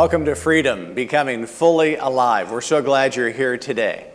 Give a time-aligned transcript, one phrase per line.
[0.00, 2.52] Welcome to Freedom, Becoming Fully Alive.
[2.52, 4.08] We're so glad you're here today.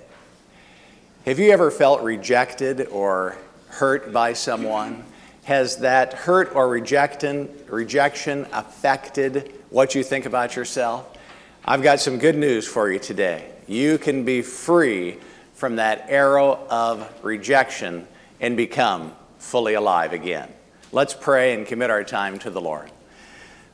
[1.25, 5.03] Have you ever felt rejected or hurt by someone?
[5.43, 7.49] Has that hurt or rejection,
[8.53, 11.17] affected what you think about yourself?
[11.65, 13.51] I've got some good news for you today.
[13.67, 15.17] You can be free
[15.53, 18.07] from that arrow of rejection
[18.39, 20.49] and become fully alive again.
[20.93, 22.89] Let's pray and commit our time to the Lord.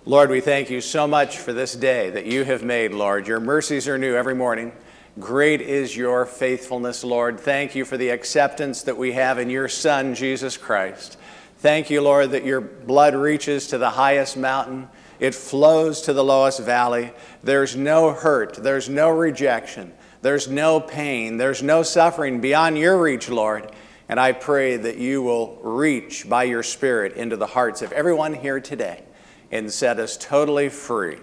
[0.06, 3.28] Lord, we thank you so much for this day that you have made, Lord.
[3.28, 4.72] Your mercies are new every morning.
[5.20, 7.38] Great is your faithfulness, Lord.
[7.38, 11.18] Thank you for the acceptance that we have in your Son, Jesus Christ.
[11.58, 14.88] Thank you, Lord, that your blood reaches to the highest mountain.
[15.20, 17.12] It flows to the lowest valley.
[17.44, 18.54] There's no hurt.
[18.54, 19.94] There's no rejection.
[20.22, 21.36] There's no pain.
[21.36, 23.70] There's no suffering beyond your reach, Lord.
[24.08, 28.34] And I pray that you will reach by your Spirit into the hearts of everyone
[28.34, 29.04] here today
[29.52, 31.20] and set us totally free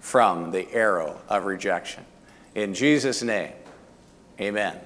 [0.00, 2.04] from the arrow of rejection.
[2.54, 3.52] In Jesus' name,
[4.40, 4.78] amen.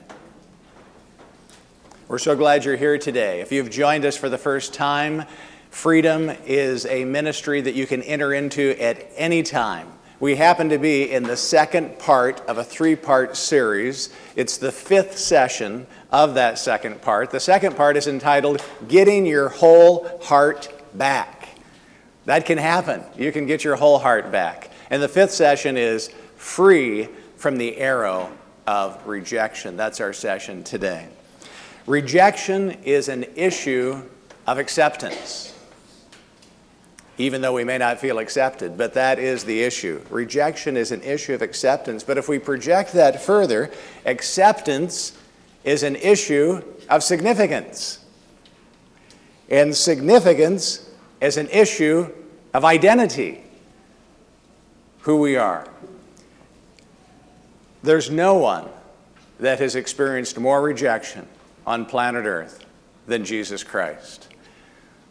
[2.09, 3.41] We're so glad you're here today.
[3.41, 5.25] If you've joined us for the first time,
[5.77, 9.87] Freedom is a ministry that you can enter into at any time.
[10.19, 14.09] We happen to be in the second part of a three part series.
[14.37, 17.31] It's the fifth session of that second part.
[17.31, 21.36] The second part is entitled Getting Your Whole Heart Back.
[22.27, 23.03] That can happen.
[23.17, 24.71] You can get your whole heart back.
[24.91, 28.31] And the fifth session is free from the arrow
[28.67, 29.77] of rejection.
[29.77, 31.09] That's our session today.
[31.87, 34.03] Rejection is an issue
[34.47, 35.55] of acceptance,
[37.17, 40.03] even though we may not feel accepted, but that is the issue.
[40.11, 42.03] Rejection is an issue of acceptance.
[42.03, 43.71] But if we project that further,
[44.05, 45.17] acceptance
[45.63, 48.05] is an issue of significance.
[49.49, 50.91] And significance
[51.21, 52.13] is an issue
[52.57, 53.43] of identity,
[55.01, 55.69] who we are.
[57.83, 58.67] There's no one
[59.39, 61.29] that has experienced more rejection
[61.67, 62.65] on planet Earth
[63.07, 64.29] than Jesus Christ.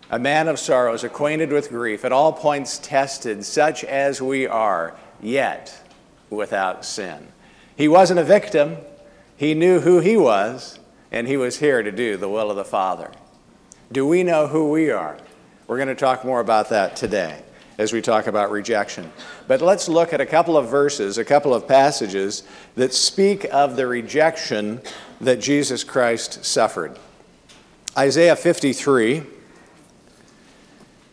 [0.09, 4.95] A man of sorrows, acquainted with grief, at all points tested, such as we are,
[5.21, 5.93] yet
[6.31, 7.27] without sin.
[7.75, 8.77] He wasn't a victim,
[9.37, 10.79] he knew who he was,
[11.11, 13.11] and he was here to do the will of the Father.
[13.91, 15.19] Do we know who we are?
[15.67, 17.41] We're going to talk more about that today
[17.79, 19.11] as we talk about rejection.
[19.47, 22.43] But let's look at a couple of verses, a couple of passages
[22.75, 24.81] that speak of the rejection
[25.21, 26.99] that Jesus Christ suffered.
[27.97, 29.23] Isaiah 53,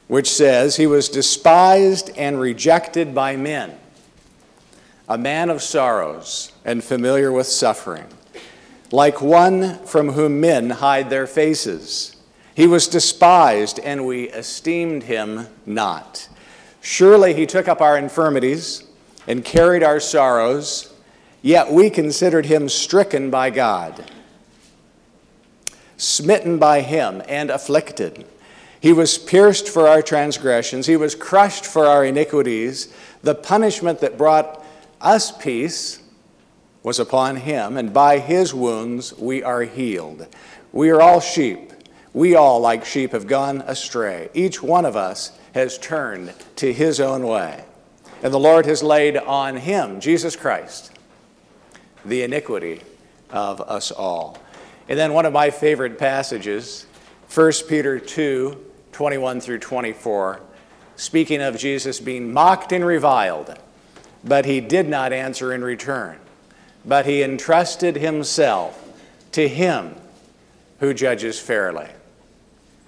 [0.08, 3.78] which says, He was despised and rejected by men,
[5.08, 8.06] a man of sorrows and familiar with suffering,
[8.90, 12.16] like one from whom men hide their faces.
[12.54, 16.28] He was despised, and we esteemed him not.
[16.80, 18.84] Surely he took up our infirmities
[19.26, 20.92] and carried our sorrows,
[21.40, 24.10] yet we considered him stricken by God,
[25.96, 28.26] smitten by him, and afflicted.
[28.80, 32.92] He was pierced for our transgressions, he was crushed for our iniquities.
[33.22, 34.62] The punishment that brought
[35.00, 36.02] us peace
[36.82, 40.26] was upon him, and by his wounds we are healed.
[40.72, 41.71] We are all sheep
[42.14, 44.28] we all, like sheep, have gone astray.
[44.34, 47.64] Each one of us has turned to his own way.
[48.22, 50.92] And the Lord has laid on him, Jesus Christ,
[52.04, 52.82] the iniquity
[53.30, 54.38] of us all.
[54.88, 56.86] And then one of my favorite passages,
[57.32, 60.38] 1 Peter 2 21 through 24,
[60.96, 63.58] speaking of Jesus being mocked and reviled,
[64.22, 66.18] but he did not answer in return,
[66.84, 68.78] but he entrusted himself
[69.32, 69.94] to him
[70.78, 71.88] who judges fairly.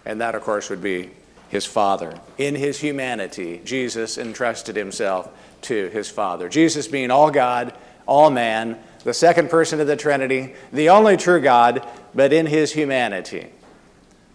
[0.07, 1.11] And that, of course, would be
[1.49, 2.19] his Father.
[2.39, 5.29] In his humanity, Jesus entrusted himself
[5.63, 6.49] to his Father.
[6.49, 7.73] Jesus being all God,
[8.07, 12.73] all man, the second person of the Trinity, the only true God, but in his
[12.73, 13.49] humanity,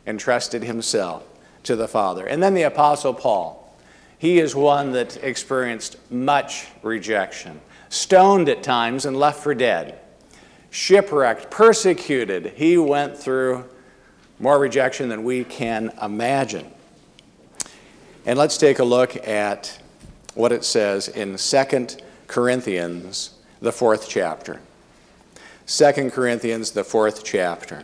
[0.07, 1.23] entrusted himself
[1.63, 2.25] to the Father.
[2.25, 3.55] And then the Apostle Paul.
[4.17, 9.99] He is one that experienced much rejection, stoned at times and left for dead,
[10.71, 12.53] shipwrecked, persecuted.
[12.55, 13.65] He went through
[14.39, 16.69] more rejection than we can imagine.
[18.25, 19.79] And let's take a look at
[20.33, 21.87] what it says in 2
[22.27, 23.31] Corinthians,
[23.61, 24.61] the fourth chapter.
[25.67, 27.83] 2 Corinthians, the fourth chapter.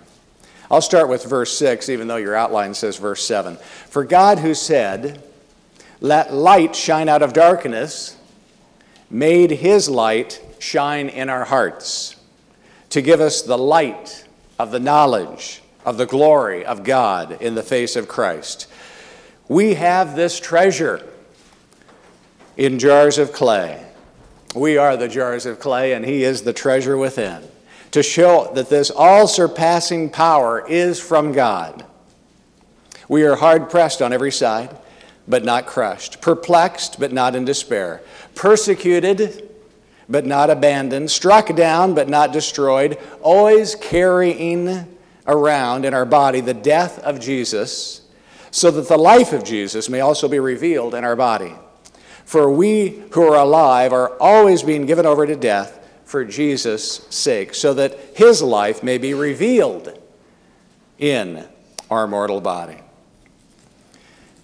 [0.72, 3.58] I'll start with verse 6, even though your outline says verse 7.
[3.90, 5.24] For God, who said,
[6.02, 8.18] Let light shine out of darkness,
[9.10, 12.16] made his light shine in our hearts
[12.90, 14.26] to give us the light
[14.58, 18.68] of the knowledge of the glory of God in the face of Christ.
[19.48, 21.08] We have this treasure.
[22.58, 23.86] in jars of clay.
[24.56, 27.44] We are the jars of clay, and He is the treasure within.
[27.92, 31.86] To show that this all surpassing power is from God.
[33.10, 34.76] We are hard pressed on every side,
[35.28, 38.02] but not crushed, perplexed, but not in despair,
[38.36, 39.50] persecuted,
[40.08, 44.95] but not abandoned, struck down, but not destroyed, always carrying
[45.28, 48.02] around in our body the death of Jesus,
[48.52, 51.54] so that the life of Jesus may also be revealed in our body.
[52.26, 57.54] For we who are alive are always being given over to death for Jesus' sake,
[57.54, 60.00] so that his life may be revealed
[60.98, 61.48] in
[61.90, 62.78] our mortal body.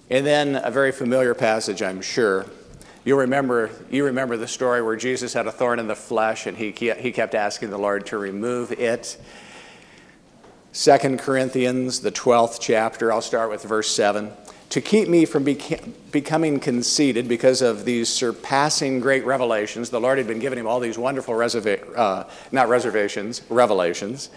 [0.10, 2.46] And then a very familiar passage, I'm sure.
[3.06, 6.58] You remember, you remember the story where Jesus had a thorn in the flesh and
[6.58, 9.18] he, he kept asking the Lord to remove it.
[10.74, 14.32] Second Corinthians, the 12th chapter, I'll start with verse 7.
[14.70, 20.18] To keep me from beca- becoming conceited because of these surpassing great revelations, the Lord
[20.18, 24.30] had been giving him all these wonderful reserva- uh, not reservations, revelations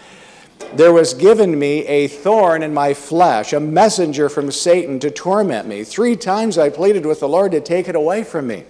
[0.73, 5.67] there was given me a thorn in my flesh, a messenger from Satan to torment
[5.67, 5.83] me.
[5.83, 8.63] Three times I pleaded with the Lord to take it away from me.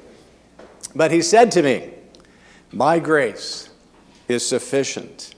[0.95, 1.91] But he said to me,
[2.71, 3.69] My grace
[4.27, 5.34] is sufficient,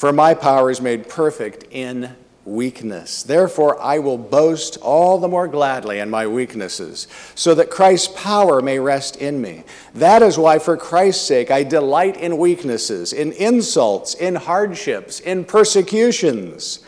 [0.00, 2.16] for my power is made perfect in
[2.46, 3.22] weakness.
[3.22, 8.62] Therefore, I will boast all the more gladly in my weaknesses, so that Christ's power
[8.62, 9.62] may rest in me.
[9.92, 15.44] That is why, for Christ's sake, I delight in weaknesses, in insults, in hardships, in
[15.44, 16.80] persecutions,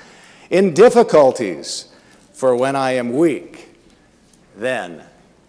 [0.49, 1.93] in difficulties.
[2.33, 3.77] For when I am weak,
[4.57, 5.03] then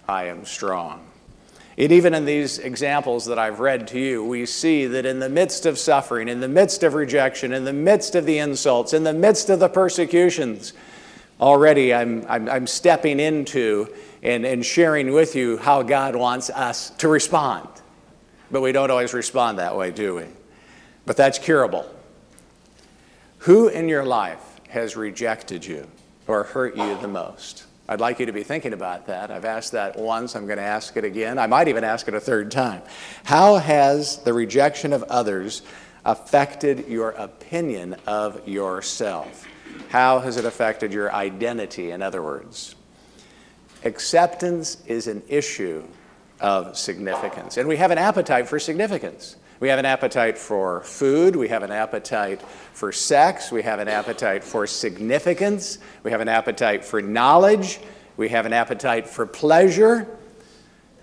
[0.06, 1.13] I am strong.
[1.78, 5.30] And even in these examples that I've read to you, we see that in the
[5.30, 9.04] midst of suffering, in the midst of rejection, in the midst of the insults, in
[9.04, 10.74] the midst of the persecutions,
[11.42, 13.92] already I'm, I'm, I'm stepping into
[14.22, 17.68] and, and sharing with you how God wants us to respond.
[18.52, 20.26] But we don't always respond that way, do we?
[21.06, 21.90] But that's curable.
[23.40, 25.88] Who in your life has rejected you
[26.28, 27.66] or hurt you the most?
[27.88, 29.30] I'd like you to be thinking about that.
[29.30, 30.36] I've asked that once.
[30.36, 31.38] I'm going to ask it again.
[31.38, 32.82] I might even ask it a third time.
[33.26, 35.64] How has the rejection of others
[36.06, 39.46] affected your opinion of yourself?
[39.90, 42.76] How has it affected your identity, in other words?
[43.84, 45.84] Acceptance is an issue
[46.40, 49.36] of significance, and we have an appetite for significance.
[49.60, 51.36] We have an appetite for food.
[51.36, 52.42] We have an appetite
[52.74, 53.52] for sex.
[53.52, 55.78] We have an appetite for significance.
[56.04, 57.80] We have an appetite for knowledge.
[58.18, 60.08] We have an appetite for pleasure.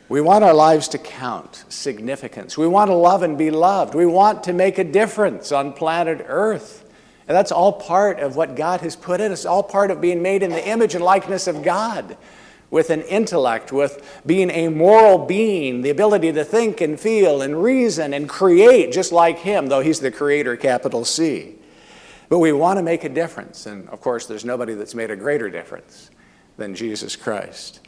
[0.08, 2.58] We want our lives to count, significance.
[2.58, 3.94] We want to love and be loved.
[3.94, 6.84] We want to make a difference on planet Earth.
[7.28, 10.20] And that's all part of what God has put in us, all part of being
[10.20, 12.16] made in the image and likeness of God
[12.70, 17.62] with an intellect, with being a moral being, the ability to think and feel and
[17.62, 21.56] reason and create just like Him, though He's the creator, capital C.
[22.28, 23.66] But we want to make a difference.
[23.66, 26.10] And of course, there's nobody that's made a greater difference
[26.56, 27.80] than Jesus Christ.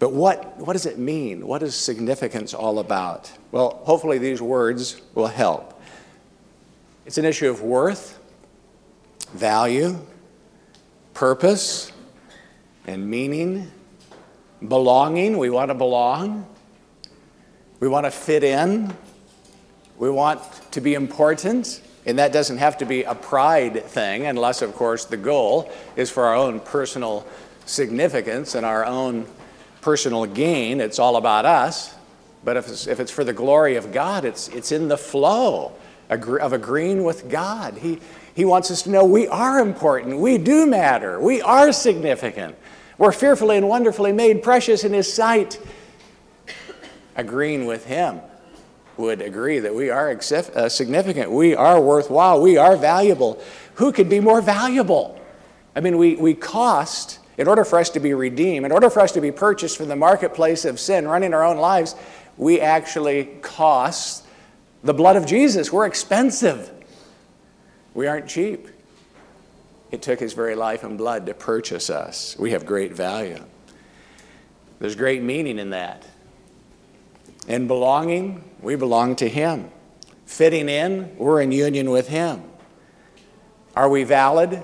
[0.00, 1.46] But what, what does it mean?
[1.46, 3.30] What is significance all about?
[3.52, 5.80] Well, hopefully, these words will help.
[7.06, 8.18] It's an issue of worth,
[9.32, 9.98] value,
[11.14, 11.92] purpose,
[12.86, 13.70] and meaning
[14.66, 15.38] belonging.
[15.38, 16.46] We want to belong.
[17.80, 18.92] We want to fit in.
[19.98, 20.40] We want
[20.72, 21.80] to be important.
[22.06, 26.10] And that doesn't have to be a pride thing, unless, of course, the goal is
[26.10, 27.26] for our own personal
[27.66, 29.26] significance and our own
[29.80, 30.80] personal gain.
[30.80, 31.94] It's all about us.
[32.44, 35.72] But if it's, if it's for the glory of God, it's, it's in the flow
[36.08, 37.74] of agreeing with God.
[37.74, 38.00] He,
[38.34, 42.56] he wants us to know we are important, we do matter, we are significant.
[42.98, 45.60] We're fearfully and wonderfully made precious in His sight.
[47.16, 48.20] Agreeing with Him
[48.96, 53.40] would agree that we are uh, significant, we are worthwhile, we are valuable.
[53.74, 55.20] Who could be more valuable?
[55.76, 58.98] I mean, we, we cost, in order for us to be redeemed, in order for
[58.98, 61.94] us to be purchased from the marketplace of sin, running our own lives,
[62.36, 64.24] we actually cost
[64.82, 65.72] the blood of Jesus.
[65.72, 66.70] We're expensive.
[67.94, 68.68] We aren't cheap.
[69.90, 72.36] It took his very life and blood to purchase us.
[72.38, 73.42] We have great value.
[74.80, 76.06] There's great meaning in that.
[77.46, 79.70] In belonging, we belong to him.
[80.26, 82.42] Fitting in, we're in union with him.
[83.74, 84.62] Are we valid?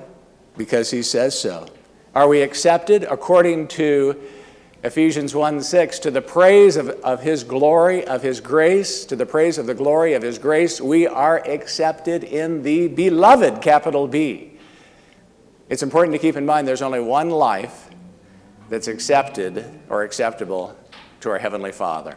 [0.57, 1.67] Because he says so.
[2.15, 3.05] Are we accepted?
[3.05, 4.21] According to
[4.85, 9.25] Ephesians 1 6, to the praise of, of his glory, of his grace, to the
[9.25, 14.54] praise of the glory of his grace, we are accepted in the beloved, capital B.
[15.69, 17.91] It's important to keep in mind there's only one life
[18.69, 20.77] that's accepted or acceptable
[21.21, 22.17] to our Heavenly Father.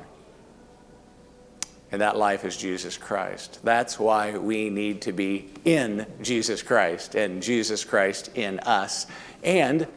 [1.91, 3.59] And that life is Jesus Christ.
[3.63, 9.07] That's why we need to be in Jesus Christ and Jesus Christ in us.
[9.43, 9.87] And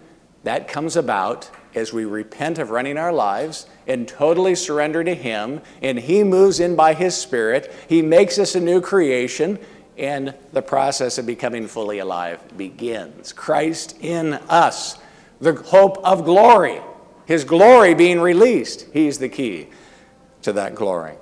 [0.44, 5.60] that comes about as we repent of running our lives and totally surrender to Him,
[5.82, 7.72] and He moves in by His Spirit.
[7.88, 9.58] He makes us a new creation,
[10.00, 13.32] and the process of becoming fully alive begins.
[13.32, 14.98] Christ in us,
[15.40, 16.80] the hope of glory,
[17.26, 18.86] His glory being released.
[18.92, 19.68] He's the key
[20.42, 21.14] to that glory.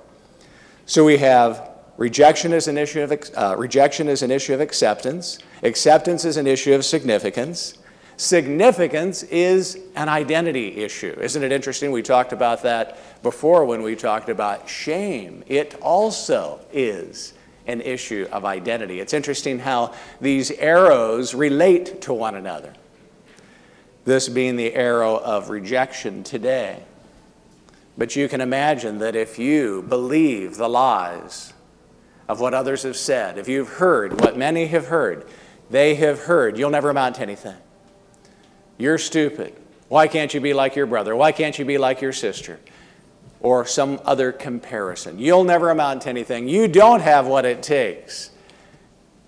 [0.85, 5.39] So we have rejection as an issue of uh, rejection is an issue of acceptance.
[5.61, 7.77] Acceptance is an issue of significance.
[8.17, 11.15] Significance is an identity issue.
[11.21, 11.91] Isn't it interesting?
[11.91, 15.43] We talked about that before when we talked about shame.
[15.47, 17.33] It also is
[17.69, 18.99] an issue of identity.
[18.99, 22.73] It's interesting how these arrows relate to one another.
[24.05, 26.83] This being the arrow of rejection today.
[27.97, 31.53] But you can imagine that if you believe the lies
[32.27, 35.27] of what others have said, if you've heard what many have heard,
[35.69, 37.57] they have heard, you'll never amount to anything.
[38.77, 39.53] You're stupid.
[39.89, 41.15] Why can't you be like your brother?
[41.15, 42.59] Why can't you be like your sister?
[43.41, 45.19] Or some other comparison.
[45.19, 46.47] You'll never amount to anything.
[46.47, 48.31] You don't have what it takes.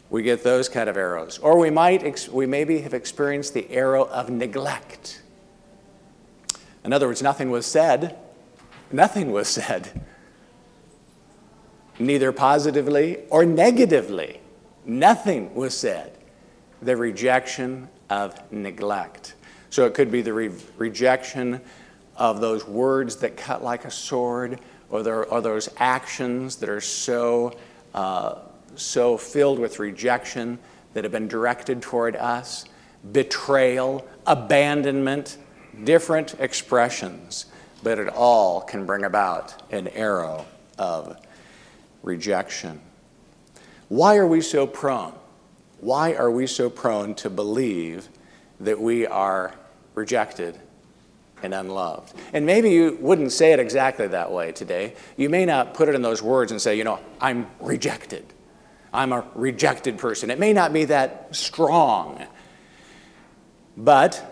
[0.09, 1.37] We get those kind of arrows.
[1.37, 5.21] Or we might, we maybe have experienced the arrow of neglect.
[6.83, 8.17] In other words, nothing was said
[8.91, 10.01] Nothing was said,
[11.97, 14.41] neither positively or negatively.
[14.85, 16.17] Nothing was said.
[16.81, 19.35] The rejection of neglect.
[19.69, 21.61] So it could be the re- rejection
[22.15, 26.81] of those words that cut like a sword, or, there, or those actions that are
[26.81, 27.57] so,
[27.93, 28.35] uh,
[28.75, 30.59] so filled with rejection
[30.93, 32.65] that have been directed toward us,
[33.11, 35.37] betrayal, abandonment,
[35.83, 37.45] different expressions
[37.83, 40.45] but it all can bring about an arrow
[40.77, 41.17] of
[42.03, 42.79] rejection.
[43.89, 45.13] Why are we so prone?
[45.79, 48.07] Why are we so prone to believe
[48.59, 49.53] that we are
[49.95, 50.59] rejected
[51.43, 52.13] and unloved?
[52.33, 54.93] And maybe you wouldn't say it exactly that way today.
[55.17, 58.25] You may not put it in those words and say, you know, I'm rejected.
[58.93, 60.29] I'm a rejected person.
[60.29, 62.25] It may not be that strong.
[63.77, 64.23] But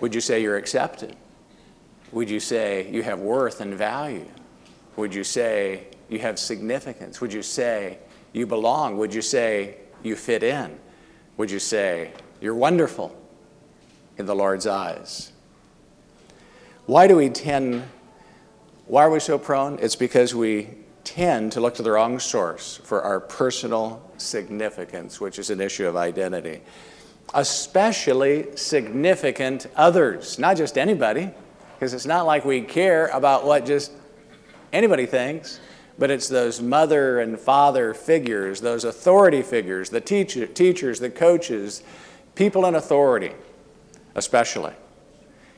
[0.00, 1.16] would you say you're accepted?
[2.12, 4.26] Would you say you have worth and value?
[4.96, 7.20] Would you say you have significance?
[7.20, 7.98] Would you say
[8.32, 8.96] you belong?
[8.98, 10.78] Would you say you fit in?
[11.36, 13.14] Would you say you're wonderful
[14.16, 15.32] in the Lord's eyes?
[16.88, 17.84] Why do we tend,
[18.86, 19.78] why are we so prone?
[19.82, 20.70] It's because we
[21.04, 25.86] tend to look to the wrong source for our personal significance, which is an issue
[25.86, 26.62] of identity.
[27.34, 31.30] Especially significant others, not just anybody
[31.74, 33.92] because it's not like we care about what just
[34.72, 35.60] anybody thinks,
[35.98, 41.82] but it's those mother and father figures, those authority figures, the teacher, teachers, the coaches,
[42.34, 43.32] people in authority,
[44.14, 44.72] especially,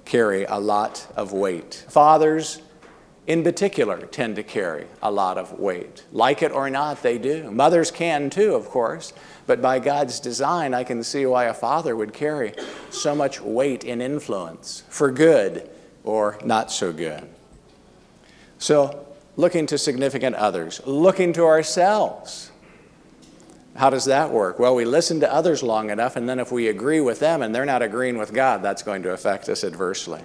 [0.04, 1.84] carry a lot of weight.
[1.88, 2.60] Fathers,
[3.26, 6.04] in particular, tend to carry a lot of weight.
[6.12, 7.50] Like it or not, they do.
[7.50, 9.12] Mothers can too, of course,
[9.46, 12.54] but by God's design, I can see why a father would carry
[12.90, 15.70] so much weight and influence for good
[16.04, 17.28] or not so good.
[18.58, 22.49] So, looking to significant others, looking to ourselves.
[23.80, 24.58] How does that work?
[24.58, 27.54] Well, we listen to others long enough, and then if we agree with them and
[27.54, 30.20] they're not agreeing with God, that's going to affect us adversely.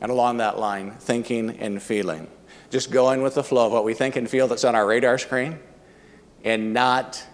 [0.00, 2.26] And along that line, thinking and feeling.
[2.70, 5.18] Just going with the flow of what we think and feel that's on our radar
[5.18, 5.60] screen
[6.42, 7.24] and not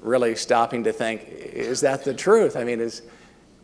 [0.00, 2.56] really stopping to think, is that the truth?
[2.56, 3.02] I mean, is,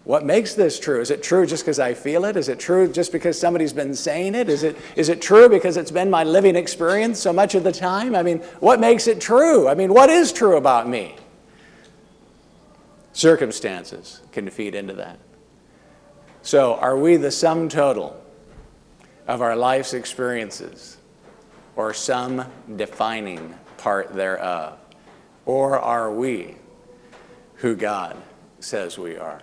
[0.09, 1.03] what makes this true?
[1.03, 2.39] Is it true just because I feel it?
[2.39, 4.49] Is it true just because somebody's been saying it?
[4.49, 7.73] Is it, is it true because it's been my living experience so much of the
[7.73, 8.15] time?
[8.17, 9.69] I mean, what makes it true?
[9.69, 11.15] I mean, what is true about me?
[13.13, 15.19] Circumstances can feed into that.
[16.41, 18.19] So, are we the sum total
[19.27, 20.97] of our life's experiences
[21.77, 22.47] or some
[22.77, 24.79] defining part thereof?
[25.45, 26.55] Or are we
[27.57, 28.17] who God
[28.59, 29.43] says we are?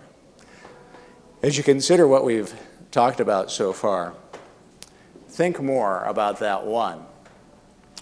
[1.42, 2.54] As you consider what we've
[2.90, 4.14] talked about so far,
[5.28, 7.04] think more about that one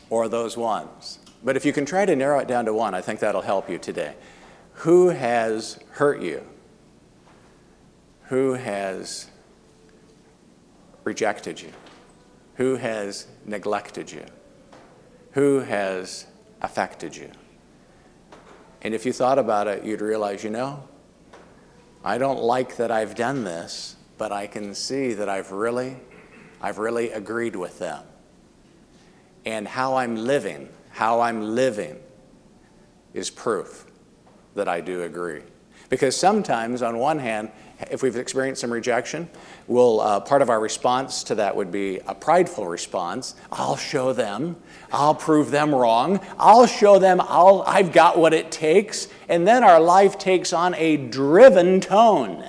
[0.08, 1.18] or those ones.
[1.42, 3.68] But if you can try to narrow it down to one, I think that'll help
[3.68, 4.14] you today.
[4.74, 6.46] Who has hurt you?
[8.28, 9.28] Who has
[11.02, 11.72] rejected you?
[12.54, 14.24] Who has neglected you?
[15.32, 16.26] Who has
[16.62, 17.30] affected you?
[18.80, 20.88] And if you thought about it, you'd realize, you know,
[22.04, 25.96] I don't like that I've done this, but I can see that I've really,
[26.60, 28.04] I've really agreed with them.
[29.46, 31.98] And how I'm living, how I'm living
[33.14, 33.86] is proof
[34.54, 35.42] that I do agree.
[35.88, 37.50] Because sometimes, on one hand,
[37.90, 39.28] if we've experienced some rejection,
[39.66, 43.34] we'll, uh, part of our response to that would be a prideful response.
[43.50, 44.56] I'll show them.
[44.92, 46.20] I'll prove them wrong.
[46.38, 49.08] I'll show them I'll, I've got what it takes.
[49.28, 52.48] And then our life takes on a driven tone.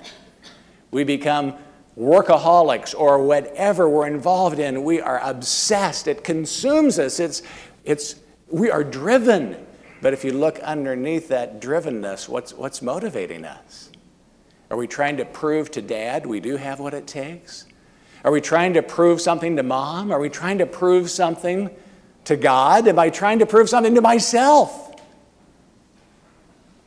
[0.92, 1.56] We become
[1.98, 4.84] workaholics or whatever we're involved in.
[4.84, 6.08] We are obsessed.
[6.08, 7.20] It consumes us.
[7.20, 7.42] It's,
[7.84, 8.15] it's,
[8.50, 9.65] we are driven.
[10.01, 13.89] But if you look underneath that drivenness, what's, what's motivating us?
[14.72, 17.65] Are we trying to prove to dad we do have what it takes?
[18.24, 20.12] Are we trying to prove something to mom?
[20.12, 21.69] Are we trying to prove something
[22.25, 22.88] to God?
[22.88, 24.81] Am I trying to prove something to myself?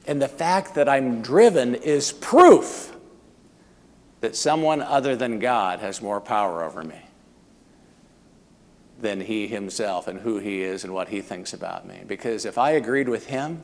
[0.06, 2.96] And the fact that I'm driven is proof
[4.20, 7.00] that someone other than God has more power over me
[9.00, 12.02] than he himself and who he is and what he thinks about me.
[12.06, 13.62] Because if I agreed with him,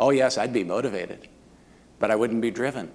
[0.00, 1.28] oh, yes, I'd be motivated,
[2.00, 2.90] but I wouldn't be driven.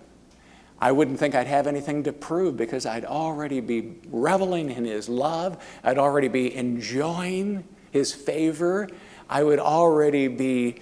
[0.82, 5.10] I wouldn't think I'd have anything to prove because I'd already be reveling in his
[5.10, 5.62] love.
[5.84, 8.88] I'd already be enjoying his favor.
[9.30, 10.78] I would already be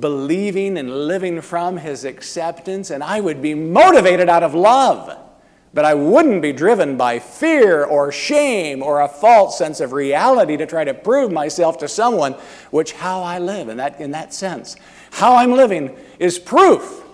[0.00, 5.16] believing and living from his acceptance, and I would be motivated out of love.
[5.72, 10.56] But I wouldn't be driven by fear or shame or a false sense of reality
[10.56, 12.34] to try to prove myself to someone,
[12.70, 14.76] which how I live in that, in that sense.
[15.12, 17.04] How I'm living is proof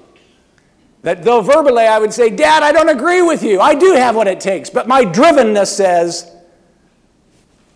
[1.05, 3.61] that though verbally I would say, Dad, I don't agree with you.
[3.61, 4.71] I do have what it takes.
[4.71, 6.35] But my drivenness says,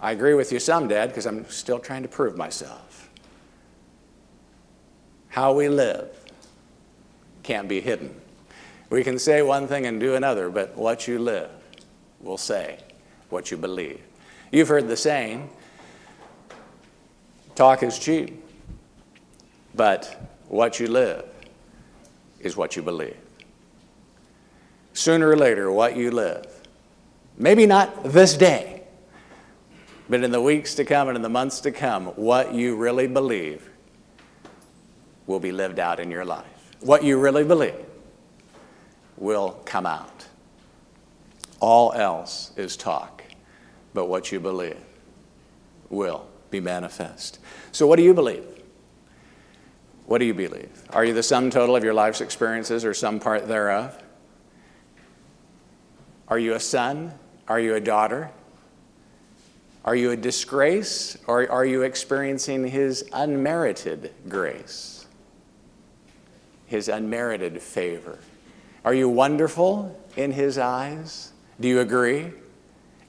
[0.01, 3.11] I agree with you some, Dad, because I'm still trying to prove myself.
[5.29, 6.09] How we live
[7.43, 8.19] can't be hidden.
[8.89, 11.51] We can say one thing and do another, but what you live
[12.23, 12.79] will say
[13.29, 14.01] what you believe.
[14.51, 15.51] You've heard the saying
[17.55, 18.43] talk is cheap,
[19.75, 21.27] but what you live
[22.41, 23.17] is what you believe.
[24.93, 26.47] Sooner or later, what you live,
[27.37, 28.83] maybe not this day,
[30.09, 33.07] but in the weeks to come and in the months to come, what you really
[33.07, 33.69] believe
[35.27, 36.47] will be lived out in your life.
[36.81, 37.85] What you really believe
[39.17, 40.27] will come out.
[41.61, 43.23] All else is talk,
[43.93, 44.79] but what you believe
[45.91, 47.39] will be manifest.
[47.73, 48.45] So, what do you believe?
[50.09, 50.71] What do you believe?
[50.95, 53.95] Are you the sum total of your life's experiences or some part thereof?
[56.29, 57.13] Are you a son?
[57.47, 58.31] Are you a daughter?
[59.85, 65.07] Are you a disgrace or are you experiencing His unmerited grace?
[66.65, 68.19] His unmerited favor?
[68.87, 71.33] Are you wonderful in His eyes?
[71.61, 72.33] Do you agree?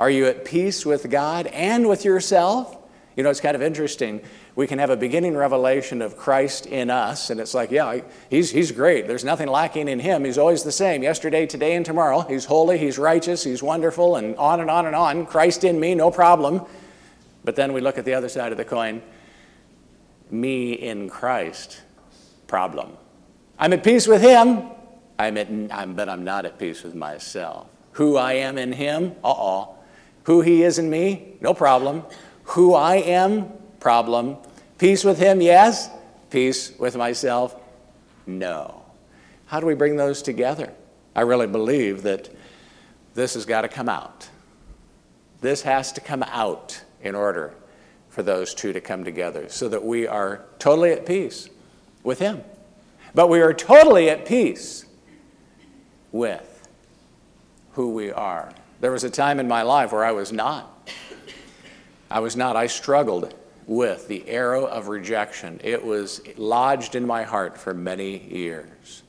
[0.01, 2.75] Are you at peace with God and with yourself?
[3.15, 4.21] You know, it's kind of interesting.
[4.59, 8.51] We can have a beginning revelation of Christ in us, and it's like, yeah, he's,
[8.51, 9.07] he's great.
[9.07, 10.25] There's nothing lacking in him.
[10.25, 12.25] He's always the same yesterday, today, and tomorrow.
[12.27, 15.25] He's holy, he's righteous, he's wonderful, and on and on and on.
[15.27, 16.65] Christ in me, no problem.
[17.45, 19.01] But then we look at the other side of the coin
[20.29, 21.81] me in Christ,
[22.45, 22.97] problem.
[23.57, 24.63] I'm at peace with him,
[25.17, 27.69] I'm at, I'm, but I'm not at peace with myself.
[27.93, 29.75] Who I am in Him, uh oh.
[30.23, 32.03] Who He is in me, no problem.
[32.43, 34.37] Who I am, problem.
[34.77, 35.89] Peace with Him, yes.
[36.29, 37.55] Peace with myself,
[38.27, 38.83] no.
[39.45, 40.71] How do we bring those together?
[41.15, 42.29] I really believe that
[43.15, 44.29] this has got to come out.
[45.41, 47.53] This has to come out in order
[48.09, 51.49] for those two to come together so that we are totally at peace
[52.03, 52.43] with Him.
[53.15, 54.85] But we are totally at peace
[56.11, 56.67] with
[57.73, 58.51] who we are.
[58.81, 60.89] There was a time in my life where I was not.
[62.11, 62.55] I was not.
[62.55, 63.33] I struggled
[63.69, 65.61] with the arrow of rejection.
[65.63, 69.03] It was lodged in my heart for many years.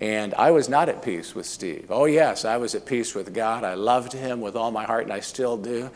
[0.00, 1.88] And I was not at peace with Steve.
[1.90, 3.64] Oh, yes, I was at peace with God.
[3.64, 5.90] I loved him with all my heart, and I still do.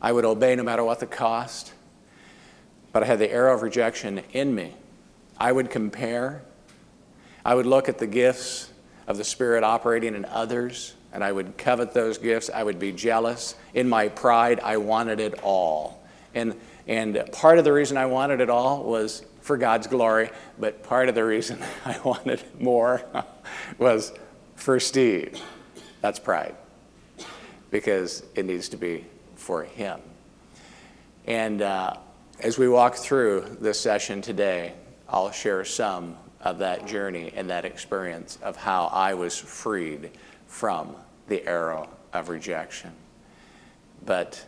[0.00, 1.72] I would obey no matter what the cost.
[2.92, 4.72] But I had the arrow of rejection in me.
[5.36, 6.42] I would compare.
[7.44, 8.70] I would look at the gifts
[9.08, 12.48] of the Spirit operating in others, and I would covet those gifts.
[12.48, 13.56] I would be jealous.
[13.74, 16.00] In my pride, I wanted it all.
[16.32, 16.54] And,
[16.86, 21.08] and part of the reason I wanted it all was for God's glory, but part
[21.08, 23.02] of the reason I wanted more
[23.78, 24.12] was
[24.54, 25.40] for Steve.
[26.00, 26.54] That's pride,
[27.70, 30.00] because it needs to be for him.
[31.26, 31.96] And uh,
[32.40, 34.74] as we walk through this session today,
[35.08, 40.10] I'll share some of that journey and that experience of how I was freed
[40.46, 40.94] from
[41.28, 42.92] the arrow of rejection.
[44.04, 44.44] But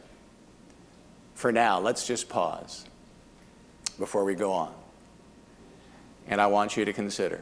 [1.38, 2.85] for now, let's just pause
[3.96, 4.74] before we go on.
[6.27, 7.40] And I want you to consider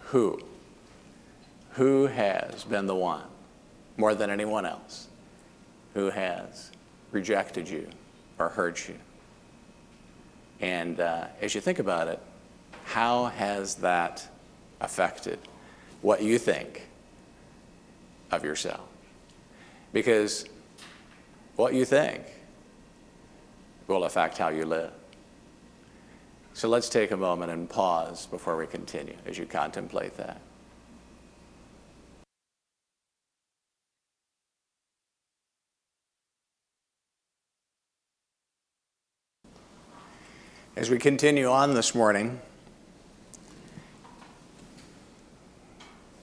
[0.00, 0.40] who,
[1.74, 3.22] who has been the one,
[3.96, 5.06] more than anyone else,
[5.94, 6.72] who has
[7.12, 7.88] rejected you
[8.36, 8.96] or hurt you.
[10.60, 12.20] And uh, as you think about it,
[12.82, 14.26] how has that
[14.80, 15.38] affected
[16.02, 16.88] what you think
[18.32, 18.88] of yourself?
[19.92, 20.46] Because
[21.54, 22.24] what you think
[23.90, 24.92] will affect how you live.
[26.54, 30.40] So let's take a moment and pause before we continue as you contemplate that.
[40.76, 42.40] As we continue on this morning,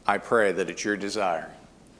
[0.07, 1.51] I pray that it's your desire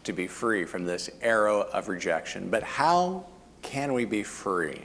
[0.05, 2.49] to be free from this arrow of rejection.
[2.49, 3.25] But how
[3.61, 4.81] can we be free?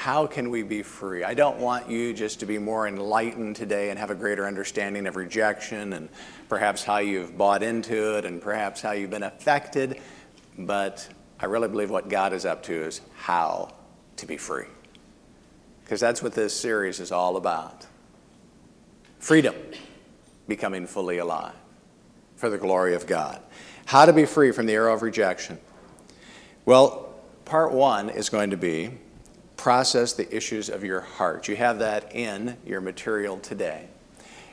[0.00, 1.24] How can we be free?
[1.24, 5.06] I don't want you just to be more enlightened today and have a greater understanding
[5.06, 6.08] of rejection and
[6.48, 10.00] perhaps how you've bought into it and perhaps how you've been affected,
[10.56, 11.06] but
[11.38, 13.74] I really believe what God is up to is how
[14.16, 14.64] to be free.
[15.84, 17.86] Because that's what this series is all about
[19.18, 19.54] freedom,
[20.48, 21.52] becoming fully alive
[22.36, 23.38] for the glory of God.
[23.84, 25.58] How to be free from the arrow of rejection.
[26.64, 27.12] Well,
[27.44, 28.92] part one is going to be
[29.60, 31.46] process the issues of your heart.
[31.46, 33.88] You have that in your material today.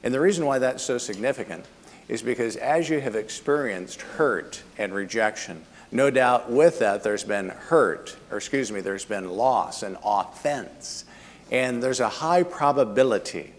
[0.03, 1.65] And the reason why that's so significant
[2.09, 7.47] is because as you have experienced hurt and rejection, no doubt with that there's been
[7.47, 11.05] hurt, or excuse me, there's been loss and offense.
[11.51, 13.53] And there's a high probability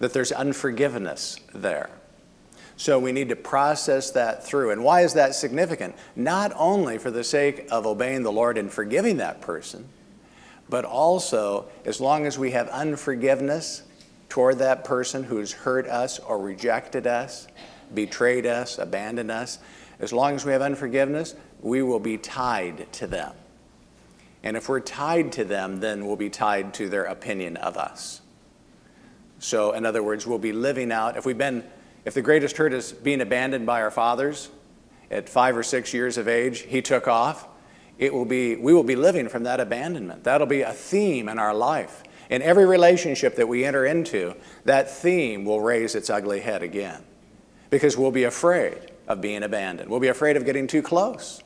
[0.00, 1.88] that there's unforgiveness there.
[2.76, 4.72] So we need to process that through.
[4.72, 5.94] And why is that significant?
[6.14, 9.88] Not only for the sake of obeying the Lord and forgiving that person,
[10.70, 13.82] but also as long as we have unforgiveness
[14.28, 17.48] toward that person who's hurt us or rejected us,
[17.92, 19.58] betrayed us, abandoned us,
[19.98, 23.34] as long as we have unforgiveness, we will be tied to them.
[24.42, 28.22] And if we're tied to them, then we'll be tied to their opinion of us.
[29.38, 31.64] So, in other words, we'll be living out, if we've been,
[32.04, 34.48] if the greatest hurt is being abandoned by our fathers
[35.10, 37.46] at five or six years of age, he took off
[38.00, 40.24] it will be, we will be living from that abandonment.
[40.24, 42.02] That'll be a theme in our life.
[42.30, 44.34] In every relationship that we enter into,
[44.64, 47.04] that theme will raise its ugly head again
[47.68, 49.90] because we'll be afraid of being abandoned.
[49.90, 51.42] We'll be afraid of getting too close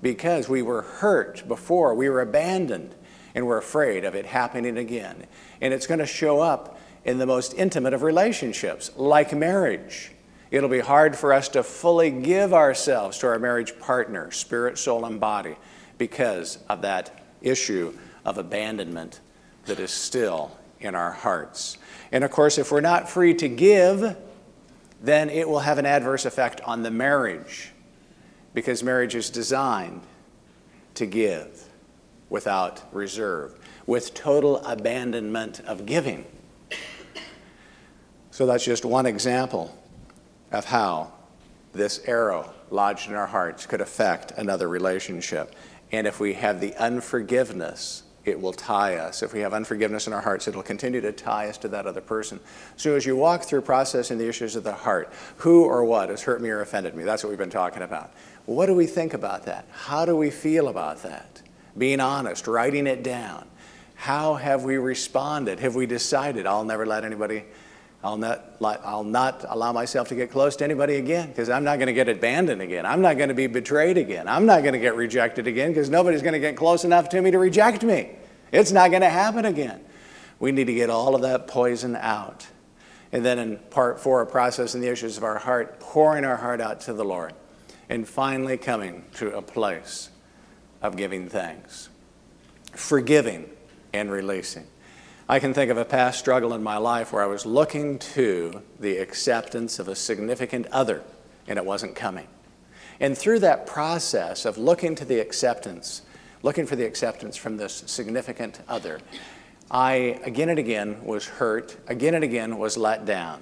[0.00, 2.94] because we were hurt before, we were abandoned,
[3.34, 5.26] and we're afraid of it happening again.
[5.60, 10.12] And it's going to show up in the most intimate of relationships, like marriage.
[10.50, 15.04] It'll be hard for us to fully give ourselves to our marriage partner, spirit, soul,
[15.04, 15.56] and body
[16.00, 17.92] because of that issue
[18.24, 19.20] of abandonment
[19.66, 21.76] that is still in our hearts.
[22.10, 24.16] And of course, if we're not free to give,
[25.02, 27.72] then it will have an adverse effect on the marriage
[28.54, 30.00] because marriage is designed
[30.94, 31.68] to give
[32.30, 36.24] without reserve, with total abandonment of giving.
[38.30, 39.76] So that's just one example
[40.50, 41.12] of how
[41.74, 45.54] this arrow lodged in our hearts could affect another relationship.
[45.92, 49.22] And if we have the unforgiveness, it will tie us.
[49.22, 52.00] If we have unforgiveness in our hearts, it'll continue to tie us to that other
[52.00, 52.38] person.
[52.76, 56.22] So as you walk through processing the issues of the heart, who or what has
[56.22, 57.04] hurt me or offended me?
[57.04, 58.12] That's what we've been talking about.
[58.46, 59.66] What do we think about that?
[59.70, 61.42] How do we feel about that?
[61.76, 63.46] Being honest, writing it down.
[63.94, 65.60] How have we responded?
[65.60, 67.44] Have we decided, I'll never let anybody
[68.02, 71.76] I'll not, I'll not allow myself to get close to anybody again because I'm not
[71.76, 72.86] going to get abandoned again.
[72.86, 74.26] I'm not going to be betrayed again.
[74.26, 77.20] I'm not going to get rejected again because nobody's going to get close enough to
[77.20, 78.10] me to reject me.
[78.52, 79.80] It's not going to happen again.
[80.38, 82.46] We need to get all of that poison out.
[83.12, 86.80] And then in part four, processing the issues of our heart, pouring our heart out
[86.82, 87.34] to the Lord,
[87.90, 90.08] and finally coming to a place
[90.80, 91.90] of giving thanks,
[92.72, 93.50] forgiving
[93.92, 94.66] and releasing.
[95.30, 98.62] I can think of a past struggle in my life where I was looking to
[98.80, 101.04] the acceptance of a significant other
[101.46, 102.26] and it wasn't coming.
[102.98, 106.02] And through that process of looking to the acceptance,
[106.42, 108.98] looking for the acceptance from this significant other,
[109.70, 113.40] I again and again was hurt, again and again was let down.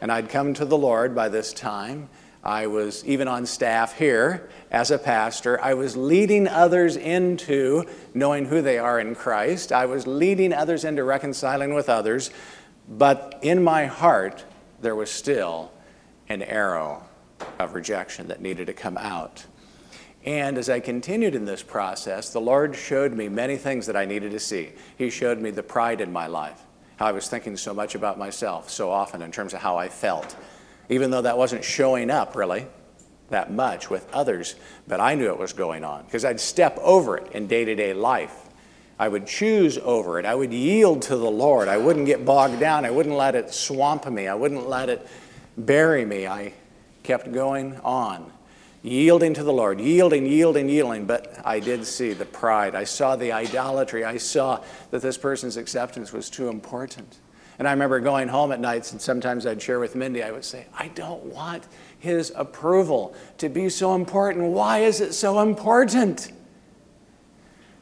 [0.00, 2.08] And I'd come to the Lord by this time
[2.46, 5.60] I was even on staff here as a pastor.
[5.60, 9.72] I was leading others into knowing who they are in Christ.
[9.72, 12.30] I was leading others into reconciling with others.
[12.88, 14.44] But in my heart,
[14.80, 15.72] there was still
[16.28, 17.02] an arrow
[17.58, 19.44] of rejection that needed to come out.
[20.24, 24.04] And as I continued in this process, the Lord showed me many things that I
[24.04, 24.70] needed to see.
[24.96, 26.62] He showed me the pride in my life,
[26.96, 29.88] how I was thinking so much about myself so often in terms of how I
[29.88, 30.36] felt,
[30.88, 32.66] even though that wasn't showing up really
[33.30, 34.54] that much with others,
[34.86, 37.74] but I knew it was going on because I'd step over it in day to
[37.74, 38.42] day life.
[38.98, 40.24] I would choose over it.
[40.24, 41.68] I would yield to the Lord.
[41.68, 42.84] I wouldn't get bogged down.
[42.86, 44.26] I wouldn't let it swamp me.
[44.26, 45.06] I wouldn't let it
[45.56, 46.26] bury me.
[46.26, 46.54] I
[47.02, 48.32] kept going on,
[48.82, 51.04] yielding to the Lord, yielding, yielding, yielding.
[51.04, 52.74] But I did see the pride.
[52.74, 54.04] I saw the idolatry.
[54.04, 57.18] I saw that this person's acceptance was too important.
[57.58, 60.44] And I remember going home at nights, and sometimes I'd share with Mindy, I would
[60.44, 61.66] say, I don't want
[61.98, 64.52] his approval to be so important.
[64.52, 66.32] Why is it so important?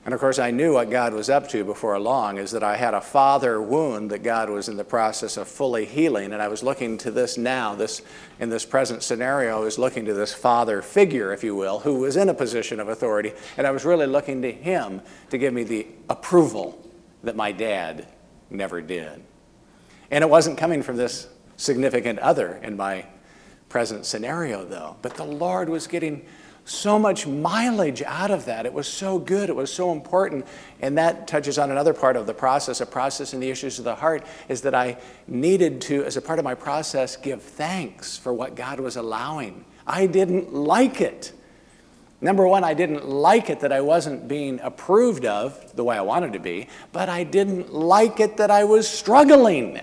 [0.05, 2.77] And of course, I knew what God was up to before long is that I
[2.77, 6.35] had a father wound that God was in the process of fully healing.
[6.35, 8.03] And I was looking to this now, this,
[8.39, 12.01] in this present scenario, I was looking to this father figure, if you will, who
[12.01, 13.33] was in a position of authority.
[13.57, 16.79] And I was really looking to him to give me the approval
[17.23, 18.07] that my dad
[18.51, 19.23] never did.
[20.15, 23.05] And it wasn't coming from this significant other in my
[23.69, 24.95] present scenario, though.
[25.03, 26.25] But the Lord was getting
[26.65, 28.65] so much mileage out of that.
[28.65, 29.51] It was so good.
[29.51, 30.47] It was so important.
[30.81, 33.85] And that touches on another part of the process, a process in the issues of
[33.85, 38.17] the heart, is that I needed to, as a part of my process, give thanks
[38.17, 39.65] for what God was allowing.
[39.85, 41.33] I didn't like it.
[42.21, 46.03] Number one, I didn't like it that I wasn't being approved of the way I
[46.03, 49.81] wanted to be, but I didn't like it that I was struggling.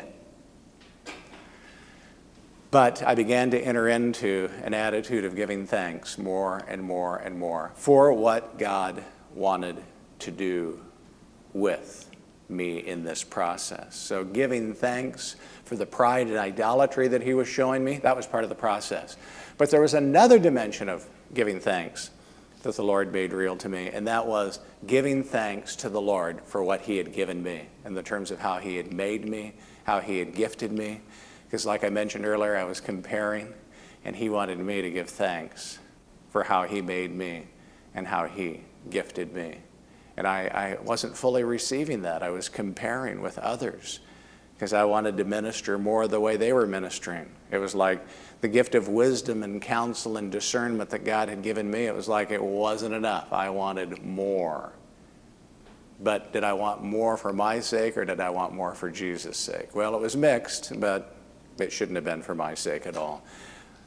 [2.71, 7.37] But I began to enter into an attitude of giving thanks more and more and
[7.37, 9.03] more for what God
[9.35, 9.83] wanted
[10.19, 10.79] to do
[11.51, 12.09] with
[12.47, 13.95] me in this process.
[13.95, 18.25] So, giving thanks for the pride and idolatry that He was showing me, that was
[18.25, 19.17] part of the process.
[19.57, 22.09] But there was another dimension of giving thanks
[22.63, 26.41] that the Lord made real to me, and that was giving thanks to the Lord
[26.45, 29.55] for what He had given me in the terms of how He had made me,
[29.83, 31.01] how He had gifted me,
[31.51, 33.53] because, like I mentioned earlier, I was comparing,
[34.05, 35.79] and he wanted me to give thanks
[36.29, 37.43] for how he made me
[37.93, 39.57] and how he gifted me.
[40.15, 42.23] And I, I wasn't fully receiving that.
[42.23, 43.99] I was comparing with others
[44.53, 47.29] because I wanted to minister more the way they were ministering.
[47.51, 48.01] It was like
[48.39, 51.83] the gift of wisdom and counsel and discernment that God had given me.
[51.83, 53.33] It was like it wasn't enough.
[53.33, 54.71] I wanted more.
[55.99, 59.35] But did I want more for my sake or did I want more for Jesus'
[59.35, 59.75] sake?
[59.75, 61.17] Well, it was mixed, but
[61.61, 63.23] it shouldn't have been for my sake at all.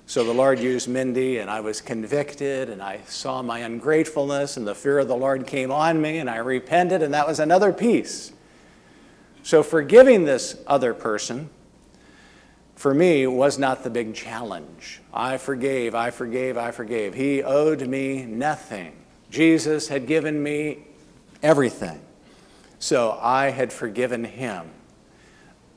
[0.07, 4.67] So the Lord used Mindy, and I was convicted, and I saw my ungratefulness, and
[4.67, 7.73] the fear of the Lord came on me, and I repented, and that was another
[7.73, 8.33] piece.
[9.43, 11.49] So forgiving this other person,
[12.77, 15.01] for me, was not the big challenge.
[15.13, 17.15] I forgave, I forgave, I forgave.
[17.15, 18.93] He owed me nothing.
[19.31, 20.85] Jesus had given me
[21.43, 22.01] everything.
[22.79, 24.71] So I had forgiven him.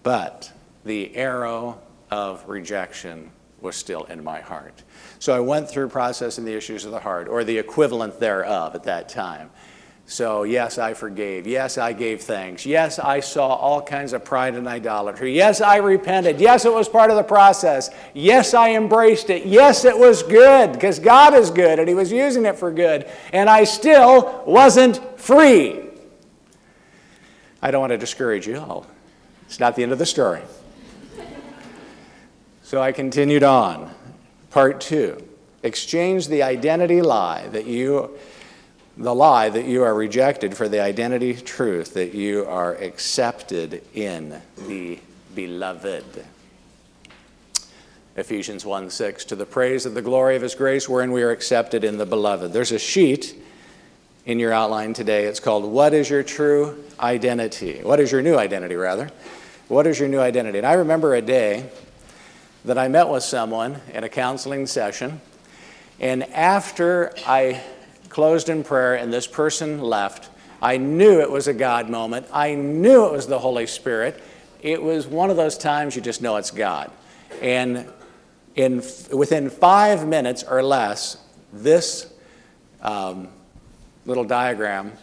[0.04, 0.52] But
[0.84, 1.80] the arrow
[2.12, 4.84] of rejection was still in my heart.
[5.20, 8.84] So I went through processing the issues of the heart, or the equivalent thereof at
[8.84, 9.50] that time.
[10.10, 11.46] So, yes, I forgave.
[11.46, 12.66] Yes, I gave thanks.
[12.66, 15.36] Yes, I saw all kinds of pride and idolatry.
[15.36, 16.40] Yes, I repented.
[16.40, 17.90] Yes, it was part of the process.
[18.14, 19.46] Yes, I embraced it.
[19.46, 23.06] Yes, it was good because God is good and He was using it for good.
[23.34, 25.90] And I still wasn't free.
[27.62, 28.86] I don't want to discourage you all.
[29.46, 30.42] It's not the end of the story.
[32.68, 33.90] So I continued on.
[34.50, 35.26] Part two
[35.64, 38.18] exchange the identity lie that you,
[38.98, 44.42] the lie that you are rejected for the identity truth that you are accepted in
[44.68, 45.00] the
[45.34, 46.26] beloved.
[48.18, 51.32] Ephesians 1 6, to the praise of the glory of his grace, wherein we are
[51.32, 52.52] accepted in the beloved.
[52.52, 53.42] There's a sheet
[54.26, 55.24] in your outline today.
[55.24, 57.80] It's called What is Your True Identity?
[57.82, 59.10] What is your new identity, rather?
[59.70, 60.58] What is your new identity?
[60.58, 61.70] And I remember a day
[62.66, 65.22] that I met with someone in a counseling session,
[66.00, 67.62] and after I
[68.10, 70.30] closed in prayer and this person left,
[70.62, 72.28] I knew it was a God moment.
[72.34, 74.22] I knew it was the Holy Spirit.
[74.62, 76.92] It was one of those times you just know it's God.
[77.42, 77.86] And
[78.56, 81.18] in, within five minutes or less,
[81.54, 82.12] this
[82.82, 83.30] um,
[84.06, 84.94] little diagram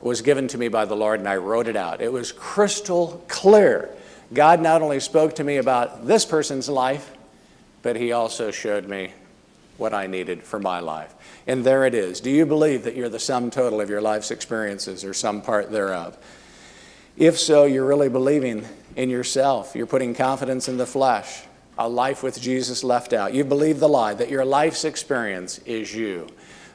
[0.00, 2.00] was given to me by the Lord, and I wrote it out.
[2.00, 3.90] It was crystal clear.
[4.32, 7.12] God not only spoke to me about this person's life,
[7.82, 9.12] but He also showed me
[9.78, 11.14] what I needed for my life.
[11.46, 12.20] And there it is.
[12.20, 15.70] Do you believe that you're the sum total of your life's experiences or some part
[15.70, 16.18] thereof?
[17.16, 19.74] If so, you're really believing in yourself.
[19.74, 21.42] You're putting confidence in the flesh,
[21.78, 23.32] a life with Jesus left out.
[23.32, 26.28] You believe the lie that your life's experience is you.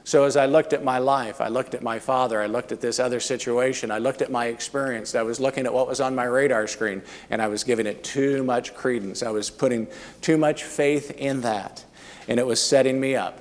[0.05, 2.81] So as I looked at my life, I looked at my father, I looked at
[2.81, 6.13] this other situation, I looked at my experience, I was looking at what was on
[6.13, 9.23] my radar screen, and I was giving it too much credence.
[9.23, 9.87] I was putting
[10.19, 11.85] too much faith in that,
[12.27, 13.39] and it was setting me up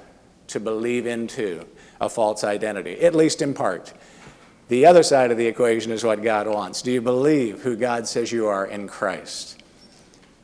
[0.49, 1.67] to believe into
[2.01, 3.93] a false identity, at least in part.
[4.69, 6.81] The other side of the equation is what God wants.
[6.83, 9.62] Do you believe who God says you are in Christ?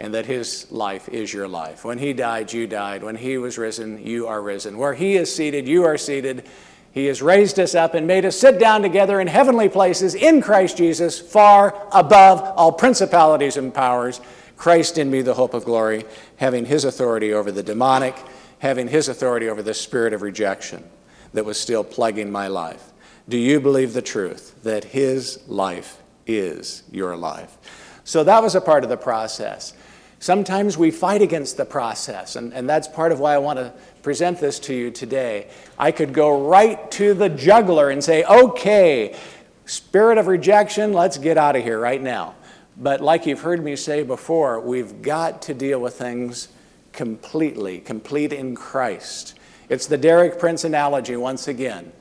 [0.00, 1.84] And that his life is your life.
[1.84, 3.02] When he died, you died.
[3.02, 4.78] When he was risen, you are risen.
[4.78, 6.46] Where he is seated, you are seated.
[6.92, 10.40] He has raised us up and made us sit down together in heavenly places in
[10.40, 14.20] Christ Jesus, far above all principalities and powers.
[14.56, 16.04] Christ in me, the hope of glory,
[16.36, 18.16] having his authority over the demonic,
[18.58, 20.84] having his authority over the spirit of rejection
[21.32, 22.92] that was still plaguing my life.
[23.28, 27.56] Do you believe the truth that his life is your life?
[28.04, 29.74] So that was a part of the process.
[30.20, 33.72] Sometimes we fight against the process, and, and that's part of why I want to
[34.02, 35.48] present this to you today.
[35.78, 39.16] I could go right to the juggler and say, okay,
[39.64, 42.34] spirit of rejection, let's get out of here right now.
[42.76, 46.48] But like you've heard me say before, we've got to deal with things
[46.92, 49.34] completely, complete in Christ.
[49.68, 51.92] It's the Derek Prince analogy once again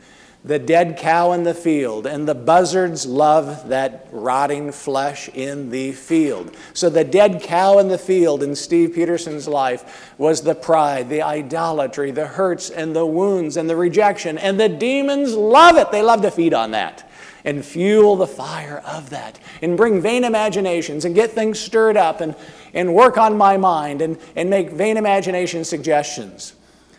[0.48, 5.92] the dead cow in the field, and the buzzards love that rotting flesh in the
[5.92, 6.56] field.
[6.74, 11.22] So, the dead cow in the field in Steve Peterson's life was the pride, the
[11.22, 14.38] idolatry, the hurts, and the wounds, and the rejection.
[14.38, 15.92] And the demons love it.
[15.92, 17.10] They love to feed on that
[17.44, 22.22] and fuel the fire of that and bring vain imaginations and get things stirred up
[22.22, 22.36] and,
[22.74, 26.54] and work on my mind and, and make vain imagination suggestions.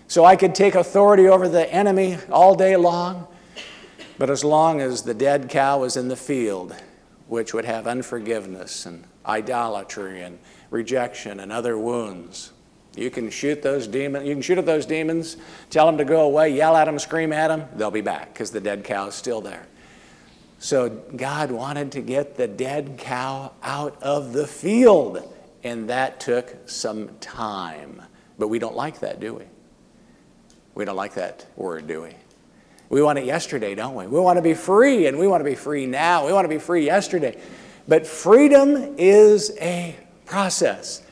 [0.06, 3.26] So I could take authority over the enemy all day long
[4.18, 6.74] but as long as the dead cow was in the field,
[7.28, 10.38] which would have unforgiveness and idolatry and
[10.70, 12.52] rejection and other wounds,
[12.96, 14.26] you can shoot those demons.
[14.26, 15.36] You can shoot at those demons,
[15.70, 17.64] tell them to go away, yell at them, scream at them.
[17.76, 19.66] They'll be back because the dead cow is still there.
[20.58, 26.68] So God wanted to get the dead cow out of the field, and that took
[26.68, 28.02] some time.
[28.36, 29.44] But we don't like that, do we?
[30.74, 32.14] We don't like that word, do we?
[32.90, 34.06] We want it yesterday, don't we?
[34.06, 36.26] We want to be free, and we want to be free now.
[36.26, 37.38] We want to be free yesterday.
[37.86, 41.02] But freedom is a process.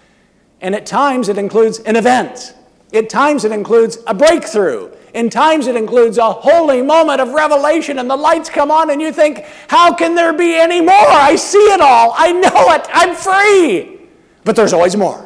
[0.60, 2.54] And at times it includes an event.
[2.94, 4.90] At times it includes a breakthrough.
[5.12, 9.00] In times it includes a holy moment of revelation, and the lights come on, and
[9.00, 10.94] you think, How can there be any more?
[10.94, 12.14] I see it all.
[12.16, 12.86] I know it.
[12.92, 14.00] I'm free.
[14.44, 15.25] But there's always more.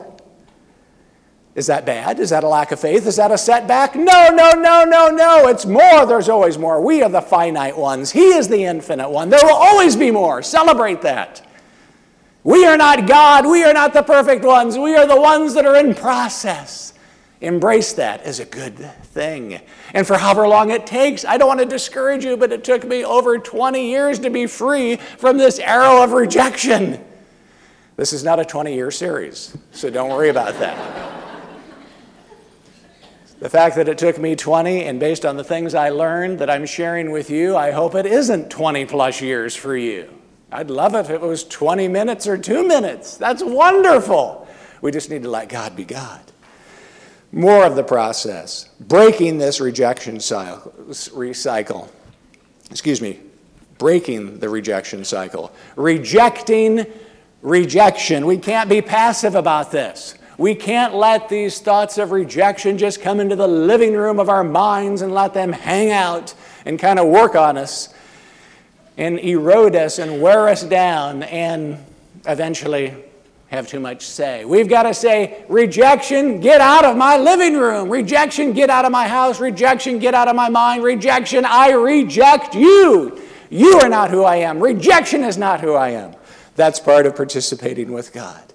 [1.54, 2.20] Is that bad?
[2.20, 3.06] Is that a lack of faith?
[3.06, 3.96] Is that a setback?
[3.96, 5.48] No, no, no, no, no.
[5.48, 6.06] It's more.
[6.06, 6.80] There's always more.
[6.80, 8.12] We are the finite ones.
[8.12, 9.30] He is the infinite one.
[9.30, 10.42] There will always be more.
[10.42, 11.44] Celebrate that.
[12.44, 13.46] We are not God.
[13.46, 14.78] We are not the perfect ones.
[14.78, 16.94] We are the ones that are in process.
[17.40, 19.60] Embrace that as a good thing.
[19.92, 22.84] And for however long it takes, I don't want to discourage you, but it took
[22.84, 27.02] me over 20 years to be free from this arrow of rejection.
[27.96, 31.19] This is not a 20 year series, so don't worry about that.
[33.40, 36.50] The fact that it took me 20, and based on the things I learned that
[36.50, 40.10] I'm sharing with you, I hope it isn't 20 plus years for you.
[40.52, 43.16] I'd love it if it was 20 minutes or two minutes.
[43.16, 44.46] That's wonderful.
[44.82, 46.20] We just need to let God be God.
[47.32, 51.90] More of the process breaking this rejection cycle.
[52.70, 53.20] Excuse me,
[53.78, 55.50] breaking the rejection cycle.
[55.76, 56.84] Rejecting
[57.40, 58.26] rejection.
[58.26, 60.14] We can't be passive about this.
[60.40, 64.42] We can't let these thoughts of rejection just come into the living room of our
[64.42, 66.32] minds and let them hang out
[66.64, 67.92] and kind of work on us
[68.96, 71.76] and erode us and wear us down and
[72.24, 72.94] eventually
[73.48, 74.46] have too much say.
[74.46, 77.90] We've got to say, rejection, get out of my living room.
[77.90, 79.40] Rejection, get out of my house.
[79.40, 80.82] Rejection, get out of my mind.
[80.82, 83.20] Rejection, I reject you.
[83.50, 84.58] You are not who I am.
[84.58, 86.14] Rejection is not who I am.
[86.56, 88.49] That's part of participating with God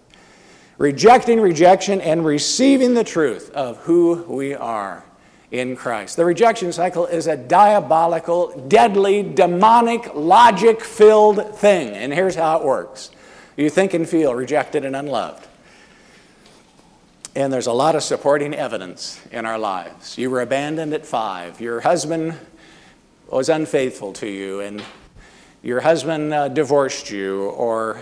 [0.77, 5.03] rejecting rejection and receiving the truth of who we are
[5.51, 6.17] in Christ.
[6.17, 11.89] The rejection cycle is a diabolical, deadly, demonic, logic filled thing.
[11.89, 13.11] And here's how it works
[13.57, 15.47] you think and feel rejected and unloved.
[17.35, 20.17] And there's a lot of supporting evidence in our lives.
[20.17, 22.37] You were abandoned at five, your husband
[23.29, 24.83] was unfaithful to you, and
[25.63, 28.01] your husband uh, divorced you, or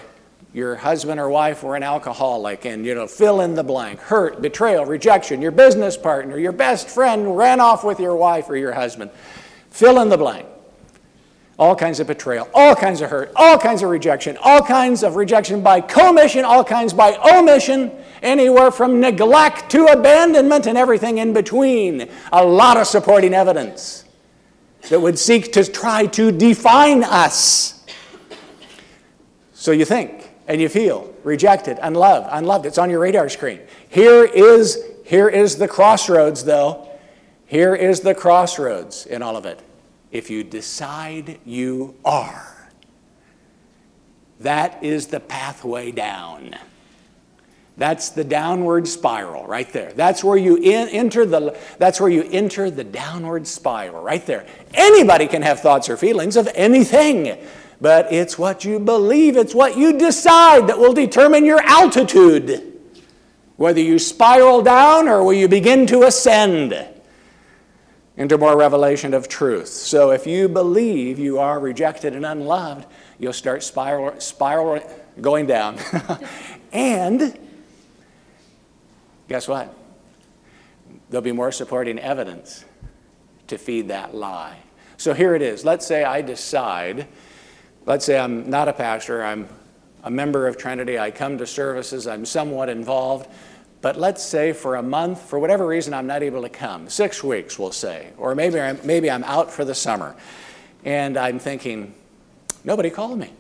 [0.54, 4.42] your husband or wife were an alcoholic and you know fill in the blank hurt
[4.42, 8.74] betrayal rejection your business partner your best friend ran off with your wife or your
[8.74, 9.10] husband.
[9.72, 10.48] Fill in the blank.
[11.58, 15.16] All kinds of betrayal all kinds of hurt all kinds of rejection all kinds of
[15.16, 17.92] rejection by commission all kinds by omission
[18.22, 22.10] anywhere from neglect to abandonment and everything in between.
[22.32, 24.06] A lot of supporting evidence
[24.90, 27.86] that would seek to try to define us.
[29.54, 32.66] So you think and you feel rejected, unloved, unloved.
[32.66, 33.60] It's on your radar screen.
[33.90, 36.90] Here is, here is the crossroads, though.
[37.46, 39.62] Here is the crossroads in all of it.
[40.12, 42.70] If you decide you are,
[44.40, 46.56] that is the pathway down.
[47.76, 49.94] That's the downward spiral right there.
[49.94, 54.46] That's where you in, enter the that's where you enter the downward spiral right there.
[54.76, 57.36] Anybody can have thoughts or feelings of anything,
[57.84, 62.80] but it's what you believe, it's what you decide that will determine your altitude.
[63.58, 66.74] Whether you spiral down or will you begin to ascend
[68.16, 69.68] into more revelation of truth.
[69.68, 72.86] So if you believe you are rejected and unloved,
[73.20, 74.82] you'll start spiral, spiral
[75.20, 75.78] going down.
[76.72, 77.38] and
[79.28, 79.76] guess what?
[81.10, 82.64] There'll be more supporting evidence
[83.48, 84.60] to feed that lie.
[84.96, 85.66] So here it is.
[85.66, 87.10] Let's say I decide,
[87.86, 89.48] let's say I'm not a pastor, I'm
[90.04, 93.30] a member of Trinity, I come to services, I'm somewhat involved,
[93.82, 97.24] but let's say for a month, for whatever reason, I'm not able to come, six
[97.24, 100.16] weeks, we'll say, or maybe I'm, maybe I'm out for the summer,
[100.86, 101.94] and I'm thinking,
[102.64, 103.32] nobody called me.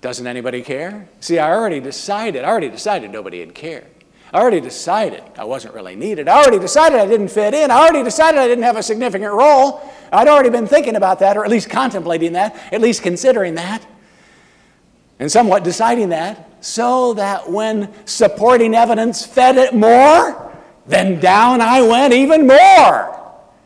[0.00, 1.08] Doesn't anybody care?
[1.20, 3.86] See, I already decided, I already decided nobody had cared.
[4.32, 6.28] I already decided I wasn't really needed.
[6.28, 7.70] I already decided I didn't fit in.
[7.70, 9.80] I already decided I didn't have a significant role.
[10.12, 13.86] I'd already been thinking about that, or at least contemplating that, at least considering that,
[15.18, 20.52] and somewhat deciding that, so that when supporting evidence fed it more,
[20.86, 23.14] then down I went even more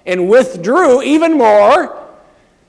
[0.07, 1.99] and withdrew even more,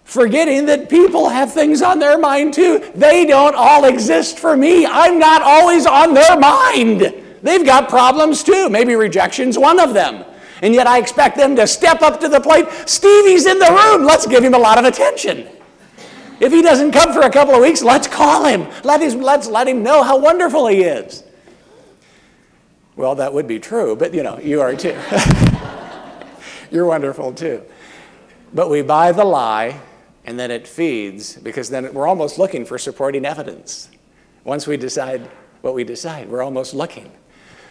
[0.03, 2.91] forgetting that people have things on their mind too.
[2.95, 4.85] They don't all exist for me.
[4.85, 7.22] I'm not always on their mind.
[7.43, 8.69] They've got problems too.
[8.69, 10.25] Maybe rejection's one of them.
[10.61, 12.65] And yet I expect them to step up to the plate.
[12.85, 14.05] Stevie's in the room.
[14.05, 15.49] Let's give him a lot of attention.
[16.39, 18.67] If he doesn't come for a couple of weeks, let's call him.
[18.83, 21.23] Let his, let's let him know how wonderful he is.
[22.95, 24.97] Well, that would be true, but you know, you are too.
[26.71, 27.63] You're wonderful too.
[28.53, 29.79] But we buy the lie
[30.25, 33.89] and then it feeds because then we're almost looking for supporting evidence.
[34.45, 35.29] Once we decide
[35.61, 37.11] what we decide, we're almost looking.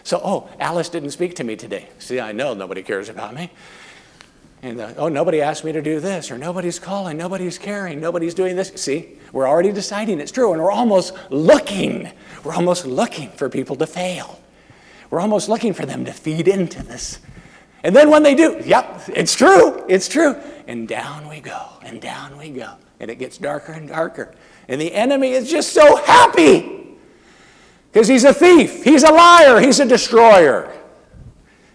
[0.04, 1.88] So, oh, Alice didn't speak to me today.
[1.98, 3.50] See, I know nobody cares about me.
[4.62, 8.34] And, uh, oh, nobody asked me to do this, or nobody's calling, nobody's caring, nobody's
[8.34, 8.72] doing this.
[8.76, 12.12] See, we're already deciding it's true, and we're almost looking.
[12.44, 14.40] We're almost looking for people to fail.
[15.10, 17.18] We're almost looking for them to feed into this.
[17.82, 20.36] And then when they do, yep, it's true, it's true.
[20.68, 22.74] And down we go, and down we go.
[23.00, 24.32] And it gets darker and darker.
[24.68, 26.81] And the enemy is just so happy
[27.92, 30.72] because he's a thief, he's a liar, he's a destroyer.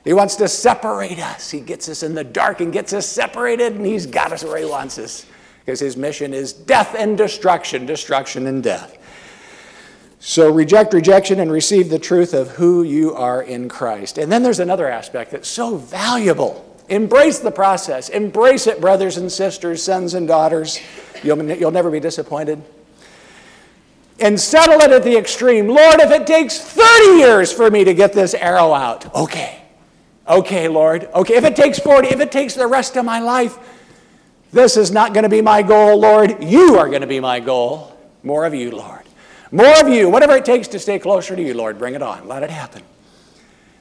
[0.03, 1.51] He wants to separate us.
[1.51, 4.57] He gets us in the dark and gets us separated, and he's got us where
[4.57, 5.25] he wants us.
[5.59, 8.97] Because his mission is death and destruction, destruction and death.
[10.19, 14.17] So reject rejection and receive the truth of who you are in Christ.
[14.17, 16.63] And then there's another aspect that's so valuable.
[16.89, 18.09] Embrace the process.
[18.09, 20.79] Embrace it, brothers and sisters, sons and daughters.
[21.21, 22.63] You'll, you'll never be disappointed
[24.19, 25.67] and settle it at the extreme.
[25.67, 29.61] Lord, if it takes 30 years for me to get this arrow out, okay.
[30.27, 31.07] Okay, Lord.
[31.13, 33.57] Okay, if it takes 40, if it takes the rest of my life,
[34.51, 36.43] this is not going to be my goal, Lord.
[36.43, 37.97] You are going to be my goal.
[38.23, 39.03] More of you, Lord.
[39.51, 40.09] More of you.
[40.09, 42.27] Whatever it takes to stay closer to you, Lord, bring it on.
[42.27, 42.83] Let it happen.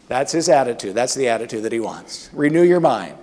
[0.08, 0.94] That's his attitude.
[0.94, 2.30] That's the attitude that he wants.
[2.32, 3.16] Renew your mind.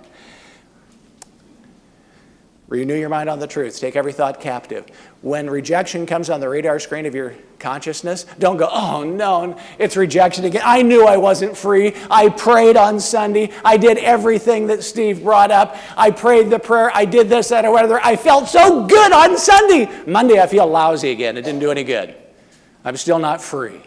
[2.74, 3.78] Renew your mind on the truth.
[3.78, 4.84] Take every thought captive.
[5.22, 9.96] When rejection comes on the radar screen of your consciousness, don't go, oh no, it's
[9.96, 10.62] rejection again.
[10.64, 11.94] I knew I wasn't free.
[12.10, 13.52] I prayed on Sunday.
[13.64, 15.76] I did everything that Steve brought up.
[15.96, 16.90] I prayed the prayer.
[16.92, 18.00] I did this, that, or whatever.
[18.02, 19.88] I felt so good on Sunday.
[20.04, 21.36] Monday, I feel lousy again.
[21.36, 22.12] It didn't do any good.
[22.84, 23.80] I'm still not free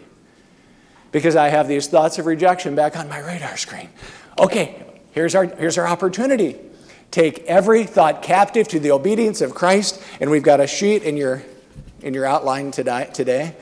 [1.12, 3.90] because I have these thoughts of rejection back on my radar screen.
[4.38, 6.58] Okay, here's our, here's our opportunity.
[7.10, 10.02] Take every thought captive to the obedience of Christ.
[10.20, 11.42] And we've got a sheet in your,
[12.02, 13.56] in your outline today, today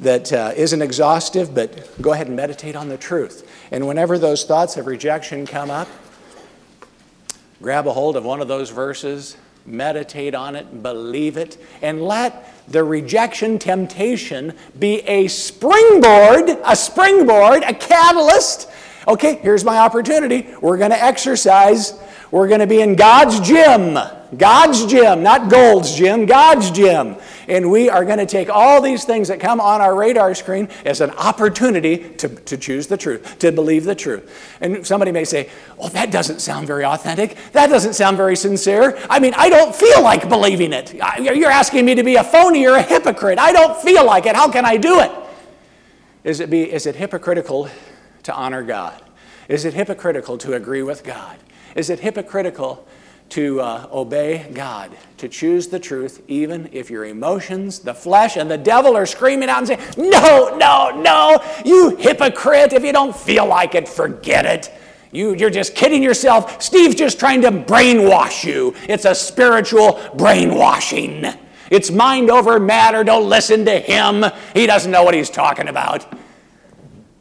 [0.00, 3.48] that uh, not exhaustive, but go ahead and meditate on the truth.
[3.70, 5.88] And whenever those thoughts of rejection come up,
[7.60, 12.52] grab a hold of one of those verses, meditate on it, believe it, and let
[12.68, 18.68] the rejection temptation be a springboard, a springboard, a catalyst.
[19.06, 20.48] Okay, here's my opportunity.
[20.60, 21.98] We're going to exercise
[22.32, 23.96] we're going to be in God's gym.
[24.36, 27.16] God's gym, not Gold's gym, God's gym.
[27.48, 30.68] And we are going to take all these things that come on our radar screen
[30.86, 34.56] as an opportunity to, to choose the truth, to believe the truth.
[34.62, 37.36] And somebody may say, Oh, that doesn't sound very authentic.
[37.52, 38.98] That doesn't sound very sincere.
[39.10, 40.94] I mean, I don't feel like believing it.
[41.20, 43.38] You're asking me to be a phony or a hypocrite.
[43.38, 44.34] I don't feel like it.
[44.34, 45.12] How can I do it?
[46.24, 47.68] Is it, be, is it hypocritical
[48.22, 49.02] to honor God?
[49.48, 51.36] Is it hypocritical to agree with God?
[51.74, 52.86] Is it hypocritical
[53.30, 58.50] to uh, obey God, to choose the truth, even if your emotions, the flesh, and
[58.50, 62.74] the devil are screaming out and saying, No, no, no, you hypocrite.
[62.74, 64.70] If you don't feel like it, forget it.
[65.12, 66.60] You, you're just kidding yourself.
[66.60, 68.74] Steve's just trying to brainwash you.
[68.86, 71.26] It's a spiritual brainwashing.
[71.70, 73.02] It's mind over matter.
[73.02, 74.24] Don't listen to him.
[74.52, 76.06] He doesn't know what he's talking about.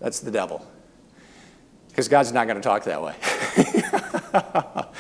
[0.01, 0.65] That's the devil.
[1.87, 3.15] Because God's not going to talk that way.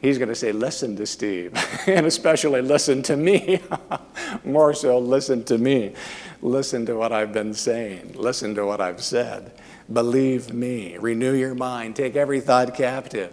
[0.00, 1.52] He's going to say, Listen to Steve,
[1.86, 3.60] and especially listen to me.
[4.44, 5.94] More so, listen to me.
[6.42, 8.12] Listen to what I've been saying.
[8.14, 9.52] Listen to what I've said.
[9.90, 10.98] Believe me.
[10.98, 11.96] Renew your mind.
[11.96, 13.32] Take every thought captive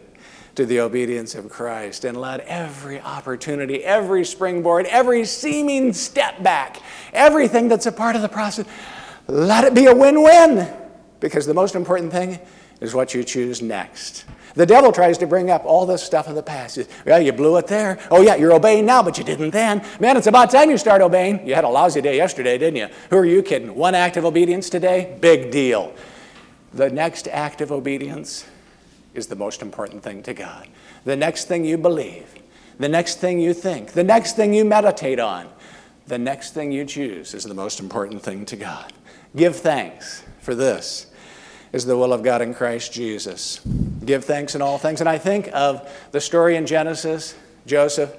[0.55, 6.81] to the obedience of Christ and let every opportunity, every springboard, every seeming step back,
[7.13, 8.65] everything that's a part of the process,
[9.27, 10.71] let it be a win win.
[11.19, 12.39] Because the most important thing
[12.79, 14.25] is what you choose next.
[14.53, 16.79] The devil tries to bring up all this stuff in the past.
[17.05, 17.99] Yeah, you blew it there.
[18.09, 19.85] Oh, yeah, you're obeying now, but you didn't then.
[19.99, 21.47] Man, it's about time you start obeying.
[21.47, 22.87] You had a lousy day yesterday, didn't you?
[23.09, 23.75] Who are you kidding?
[23.75, 25.17] One act of obedience today?
[25.21, 25.93] Big deal.
[26.73, 28.45] The next act of obedience
[29.13, 30.67] is the most important thing to God.
[31.03, 32.33] The next thing you believe,
[32.79, 35.49] the next thing you think, the next thing you meditate on,
[36.07, 38.93] the next thing you choose is the most important thing to God.
[39.35, 41.10] Give thanks for this
[41.73, 43.61] is the will of God in Christ Jesus.
[44.03, 44.99] Give thanks in all things.
[44.99, 48.15] And I think of the story in Genesis Joseph.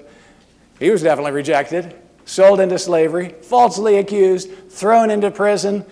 [0.79, 1.95] He was definitely rejected,
[2.25, 5.85] sold into slavery, falsely accused, thrown into prison.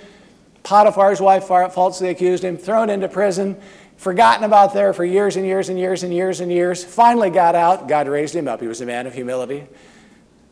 [0.62, 3.56] Potiphar's wife falsely accused him, thrown into prison,
[3.96, 6.82] forgotten about there for years and years and years and years and years.
[6.82, 7.88] Finally got out.
[7.88, 8.60] God raised him up.
[8.60, 9.66] He was a man of humility.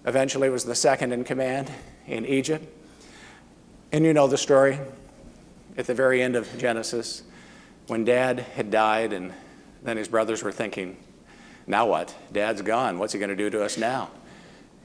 [0.04, 1.70] Eventually was the second in command
[2.06, 2.66] in Egypt.
[3.92, 4.78] And you know the story
[5.78, 7.22] at the very end of Genesis
[7.86, 9.32] when dad had died and
[9.82, 10.96] then his brothers were thinking,
[11.68, 12.14] now what?
[12.32, 12.98] Dad's gone.
[12.98, 14.10] What's he going to do to us now?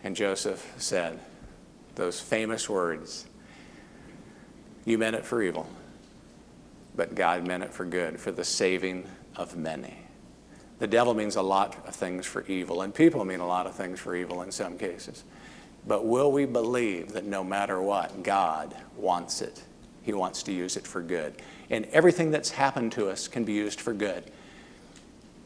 [0.04, 1.20] And Joseph said
[1.96, 3.26] those famous words
[4.86, 5.68] You meant it for evil,
[6.96, 9.98] but God meant it for good, for the saving of many.
[10.80, 13.74] The devil means a lot of things for evil, and people mean a lot of
[13.74, 15.24] things for evil in some cases.
[15.88, 19.64] But will we believe that no matter what, God wants it
[20.04, 21.34] he wants to use it for good.
[21.70, 24.24] And everything that's happened to us can be used for good.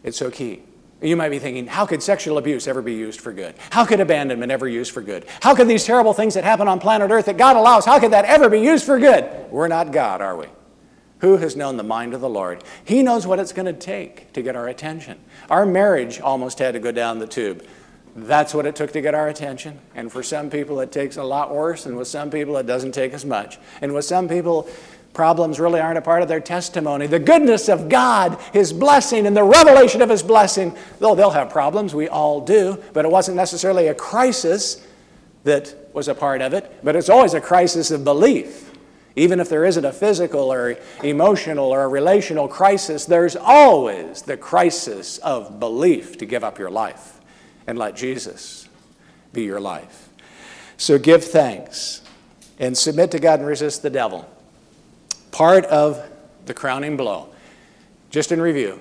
[0.03, 0.63] It's so key.
[1.01, 3.53] You might be thinking, how could sexual abuse ever be used for good?
[3.69, 5.25] How could abandonment ever be used for good?
[5.41, 8.11] How could these terrible things that happen on planet Earth that God allows, how could
[8.11, 9.29] that ever be used for good?
[9.51, 10.47] We're not God, are we?
[11.19, 12.63] Who has known the mind of the Lord?
[12.83, 15.19] He knows what it's going to take to get our attention.
[15.49, 17.63] Our marriage almost had to go down the tube.
[18.17, 19.79] That's what it took to get our attention.
[19.93, 22.93] And for some people, it takes a lot worse, and with some people, it doesn't
[22.93, 23.59] take as much.
[23.79, 24.67] And with some people,
[25.13, 27.05] problems really aren't a part of their testimony.
[27.05, 31.51] The goodness of God, His blessing, and the revelation of His blessing, though they'll have
[31.51, 34.83] problems, we all do, but it wasn't necessarily a crisis
[35.43, 38.71] that was a part of it, but it's always a crisis of belief.
[39.15, 44.37] Even if there isn't a physical or emotional or a relational crisis, there's always the
[44.37, 47.16] crisis of belief to give up your life
[47.67, 48.67] and let Jesus
[49.33, 50.09] be your life.
[50.77, 52.01] So give thanks
[52.57, 54.27] and submit to God and resist the devil.
[55.31, 56.03] Part of
[56.45, 57.29] the crowning blow,
[58.09, 58.79] just in review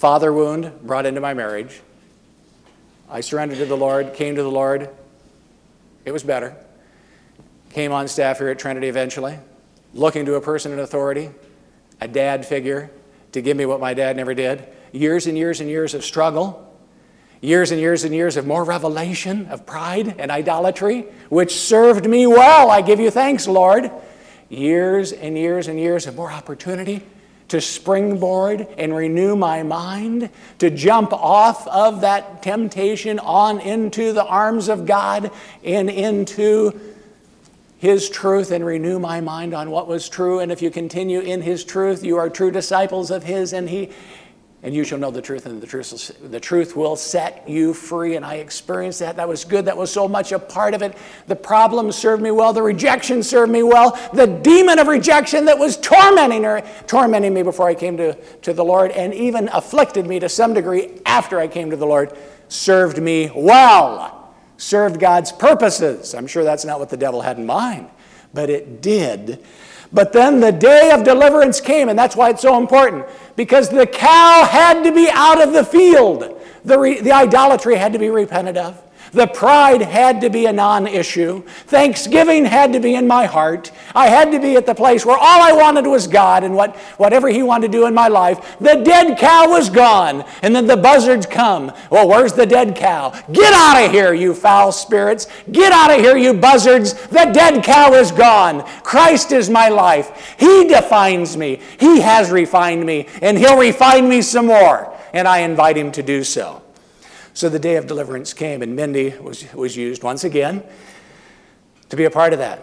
[0.00, 1.82] father wound brought into my marriage.
[3.10, 4.88] I surrendered to the Lord, came to the Lord.
[6.06, 6.56] It was better.
[7.74, 9.38] Came on staff here at Trinity eventually,
[9.92, 11.28] looking to a person in authority,
[12.00, 12.90] a dad figure,
[13.32, 14.66] to give me what my dad never did.
[14.90, 16.69] Years and years and years of struggle
[17.40, 22.26] years and years and years of more revelation of pride and idolatry, which served me
[22.26, 22.70] well.
[22.70, 23.90] I give you thanks, Lord.
[24.48, 27.02] Years and years and years of more opportunity
[27.50, 34.24] to springboard and renew my mind, to jump off of that temptation on into the
[34.24, 35.32] arms of God
[35.64, 36.78] and into
[37.78, 40.38] His truth and renew my mind on what was true.
[40.38, 43.90] And if you continue in His truth, you are true disciples of His, and He
[44.62, 47.72] and you shall know the truth, and the truth, will, the truth will set you
[47.72, 48.16] free.
[48.16, 49.16] And I experienced that.
[49.16, 49.64] That was good.
[49.64, 50.98] That was so much a part of it.
[51.28, 52.52] The problem served me well.
[52.52, 53.98] The rejection served me well.
[54.12, 58.52] The demon of rejection that was tormenting her, tormenting me before I came to, to
[58.52, 62.16] the Lord, and even afflicted me to some degree after I came to the Lord,
[62.48, 64.34] served me well.
[64.58, 66.14] Served God's purposes.
[66.14, 67.88] I'm sure that's not what the devil had in mind,
[68.34, 69.42] but it did.
[69.92, 73.86] But then the day of deliverance came, and that's why it's so important, because the
[73.86, 76.40] cow had to be out of the field.
[76.64, 78.80] The, re, the idolatry had to be repented of.
[79.12, 81.42] The pride had to be a non issue.
[81.66, 83.72] Thanksgiving had to be in my heart.
[83.94, 86.76] I had to be at the place where all I wanted was God and what,
[86.96, 88.56] whatever He wanted to do in my life.
[88.60, 90.24] The dead cow was gone.
[90.42, 91.72] And then the buzzards come.
[91.90, 93.10] Well, where's the dead cow?
[93.32, 95.26] Get out of here, you foul spirits.
[95.50, 96.94] Get out of here, you buzzards.
[97.08, 98.62] The dead cow is gone.
[98.82, 100.36] Christ is my life.
[100.38, 101.60] He defines me.
[101.78, 104.96] He has refined me, and He'll refine me some more.
[105.12, 106.62] And I invite Him to do so.
[107.32, 110.62] So the day of deliverance came, and Mindy was, was used once again
[111.88, 112.62] to be a part of that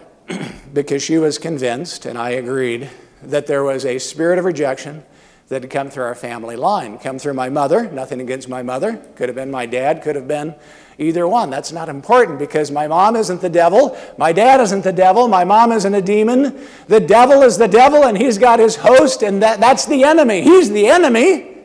[0.74, 2.90] because she was convinced, and I agreed,
[3.24, 5.04] that there was a spirit of rejection
[5.48, 8.98] that had come through our family line, come through my mother, nothing against my mother,
[9.16, 10.54] could have been my dad, could have been
[10.98, 11.50] either one.
[11.50, 15.46] That's not important because my mom isn't the devil, my dad isn't the devil, my
[15.46, 16.68] mom isn't a demon.
[16.88, 20.42] The devil is the devil, and he's got his host, and that, that's the enemy.
[20.42, 21.58] He's the enemy.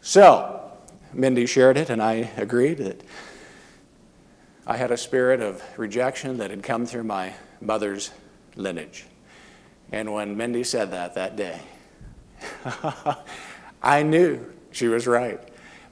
[0.00, 0.53] So,
[1.14, 3.00] Mindy shared it, and I agreed that
[4.66, 8.10] I had a spirit of rejection that had come through my mother's
[8.56, 9.06] lineage.
[9.92, 11.60] And when Mindy said that that day,
[13.82, 15.40] I knew she was right.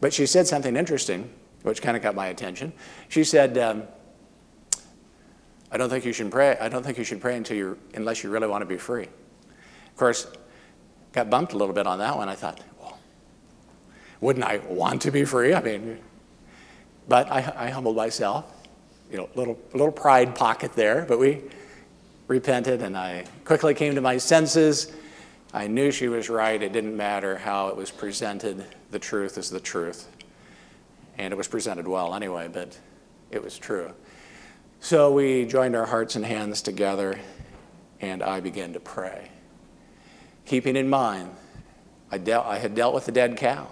[0.00, 1.30] But she said something interesting,
[1.62, 2.72] which kind of got my attention.
[3.08, 3.84] She said, um,
[5.70, 6.56] "I don't think you should pray.
[6.60, 9.04] I don't think you should pray until you unless you really want to be free."
[9.04, 10.26] Of course,
[11.12, 12.28] got bumped a little bit on that one.
[12.28, 12.60] I thought,
[14.22, 15.52] wouldn't I want to be free?
[15.52, 15.98] I mean,
[17.08, 18.46] but I, I humbled myself,
[19.10, 21.04] you know, little little pride pocket there.
[21.06, 21.42] But we
[22.28, 24.92] repented, and I quickly came to my senses.
[25.52, 26.62] I knew she was right.
[26.62, 28.64] It didn't matter how it was presented.
[28.90, 30.08] The truth is the truth,
[31.18, 32.48] and it was presented well anyway.
[32.50, 32.78] But
[33.30, 33.92] it was true.
[34.80, 37.18] So we joined our hearts and hands together,
[38.00, 39.30] and I began to pray,
[40.46, 41.30] keeping in mind
[42.12, 43.68] I, dealt, I had dealt with the dead cow.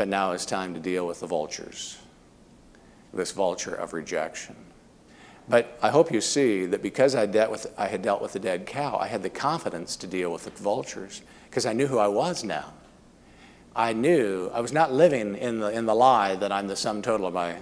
[0.00, 1.98] But now it's time to deal with the vultures,
[3.12, 4.56] this vulture of rejection.
[5.46, 8.38] But I hope you see that because I, dealt with, I had dealt with the
[8.38, 11.20] dead cow, I had the confidence to deal with the vultures
[11.50, 12.72] because I knew who I was now.
[13.76, 17.02] I knew I was not living in the, in the lie that I'm the sum
[17.02, 17.56] total of my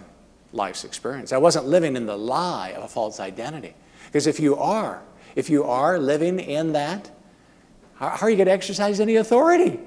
[0.52, 1.32] life's experience.
[1.32, 3.74] I wasn't living in the lie of a false identity.
[4.06, 5.02] Because if you are,
[5.34, 7.10] if you are living in that,
[7.96, 9.80] how, how are you going to exercise any authority?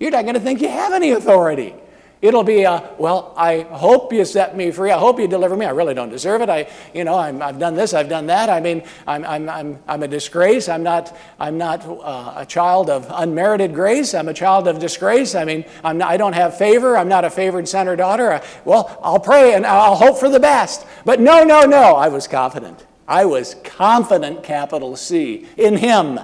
[0.00, 1.74] You're not going to think you have any authority.
[2.20, 4.90] It'll be, a, well, I hope you set me free.
[4.90, 5.66] I hope you deliver me.
[5.66, 6.48] I really don't deserve it.
[6.48, 8.50] I, you know, i have done this, I've done that.
[8.50, 10.68] I mean, I'm, I'm, I'm, I'm a disgrace.
[10.68, 14.14] I'm not, I'm not uh, a child of unmerited grace.
[14.14, 15.36] I'm a child of disgrace.
[15.36, 16.96] I mean, I'm not, I don't have favor.
[16.96, 18.32] I'm not a favored son or daughter.
[18.32, 20.86] I, well, I'll pray and I'll hope for the best.
[21.04, 21.94] But no, no, no.
[21.94, 22.84] I was confident.
[23.06, 26.18] I was confident, capital C, in Him,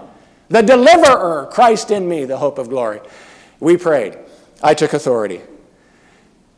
[0.48, 3.00] the deliverer, Christ in me, the hope of glory.
[3.60, 4.18] We prayed.
[4.60, 5.40] I took authority.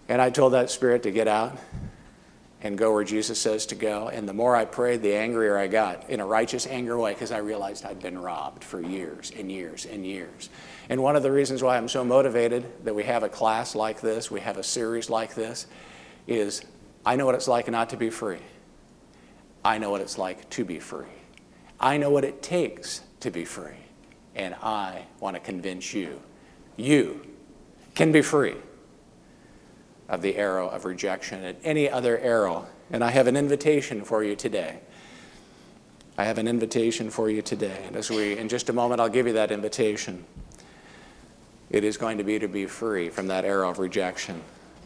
[0.09, 1.59] And I told that spirit to get out
[2.63, 4.09] and go where Jesus says to go.
[4.09, 7.31] And the more I prayed, the angrier I got in a righteous anger way because
[7.31, 10.49] I realized I'd been robbed for years and years and years.
[10.89, 14.01] And one of the reasons why I'm so motivated that we have a class like
[14.01, 15.67] this, we have a series like this,
[16.27, 16.63] is
[17.05, 18.41] I know what it's like not to be free.
[19.65, 21.07] I know what it's like to be free.
[21.79, 23.77] I know what it takes to be free.
[24.35, 26.21] And I want to convince you,
[26.77, 27.27] you
[27.95, 28.57] can be free
[30.09, 32.67] of the arrow of rejection and any other arrow.
[32.91, 34.79] And I have an invitation for you today.
[36.19, 37.83] I have an invitation for you today.
[37.87, 40.25] And as we, in just a moment, I'll give you that invitation.
[41.69, 44.41] It is going to be to be free from that arrow of rejection.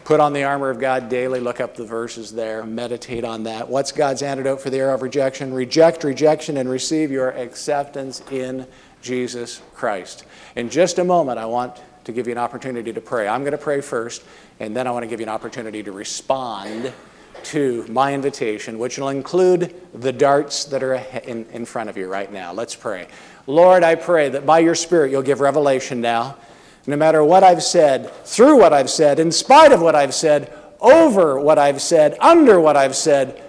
[0.04, 3.68] Put on the armor of God daily, look up the verses there, meditate on that.
[3.68, 5.52] What's God's antidote for the arrow of rejection?
[5.52, 8.66] Reject rejection and receive your acceptance in
[9.02, 10.24] Jesus Christ.
[10.56, 13.28] In just a moment, I want to give you an opportunity to pray.
[13.28, 14.22] I'm going to pray first,
[14.58, 16.92] and then I want to give you an opportunity to respond
[17.42, 22.08] to my invitation, which will include the darts that are in, in front of you
[22.08, 22.52] right now.
[22.52, 23.08] Let's pray.
[23.46, 26.36] Lord, I pray that by your Spirit you'll give revelation now.
[26.86, 30.52] No matter what I've said, through what I've said, in spite of what I've said,
[30.80, 33.42] over what I've said, under what I've said,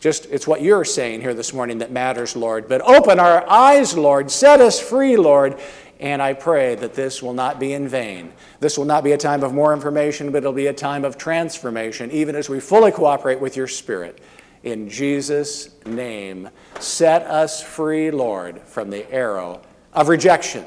[0.00, 2.68] just it's what you're saying here this morning that matters, Lord.
[2.68, 4.30] But open our eyes, Lord.
[4.30, 5.58] Set us free, Lord
[6.00, 8.32] And I pray that this will not be in vain.
[8.60, 11.18] This will not be a time of more information, but it'll be a time of
[11.18, 14.20] transformation, even as we fully cooperate with your Spirit.
[14.62, 19.60] In Jesus' name, set us free, Lord, from the arrow
[19.92, 20.64] of rejection.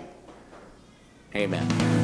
[1.35, 2.00] Amen.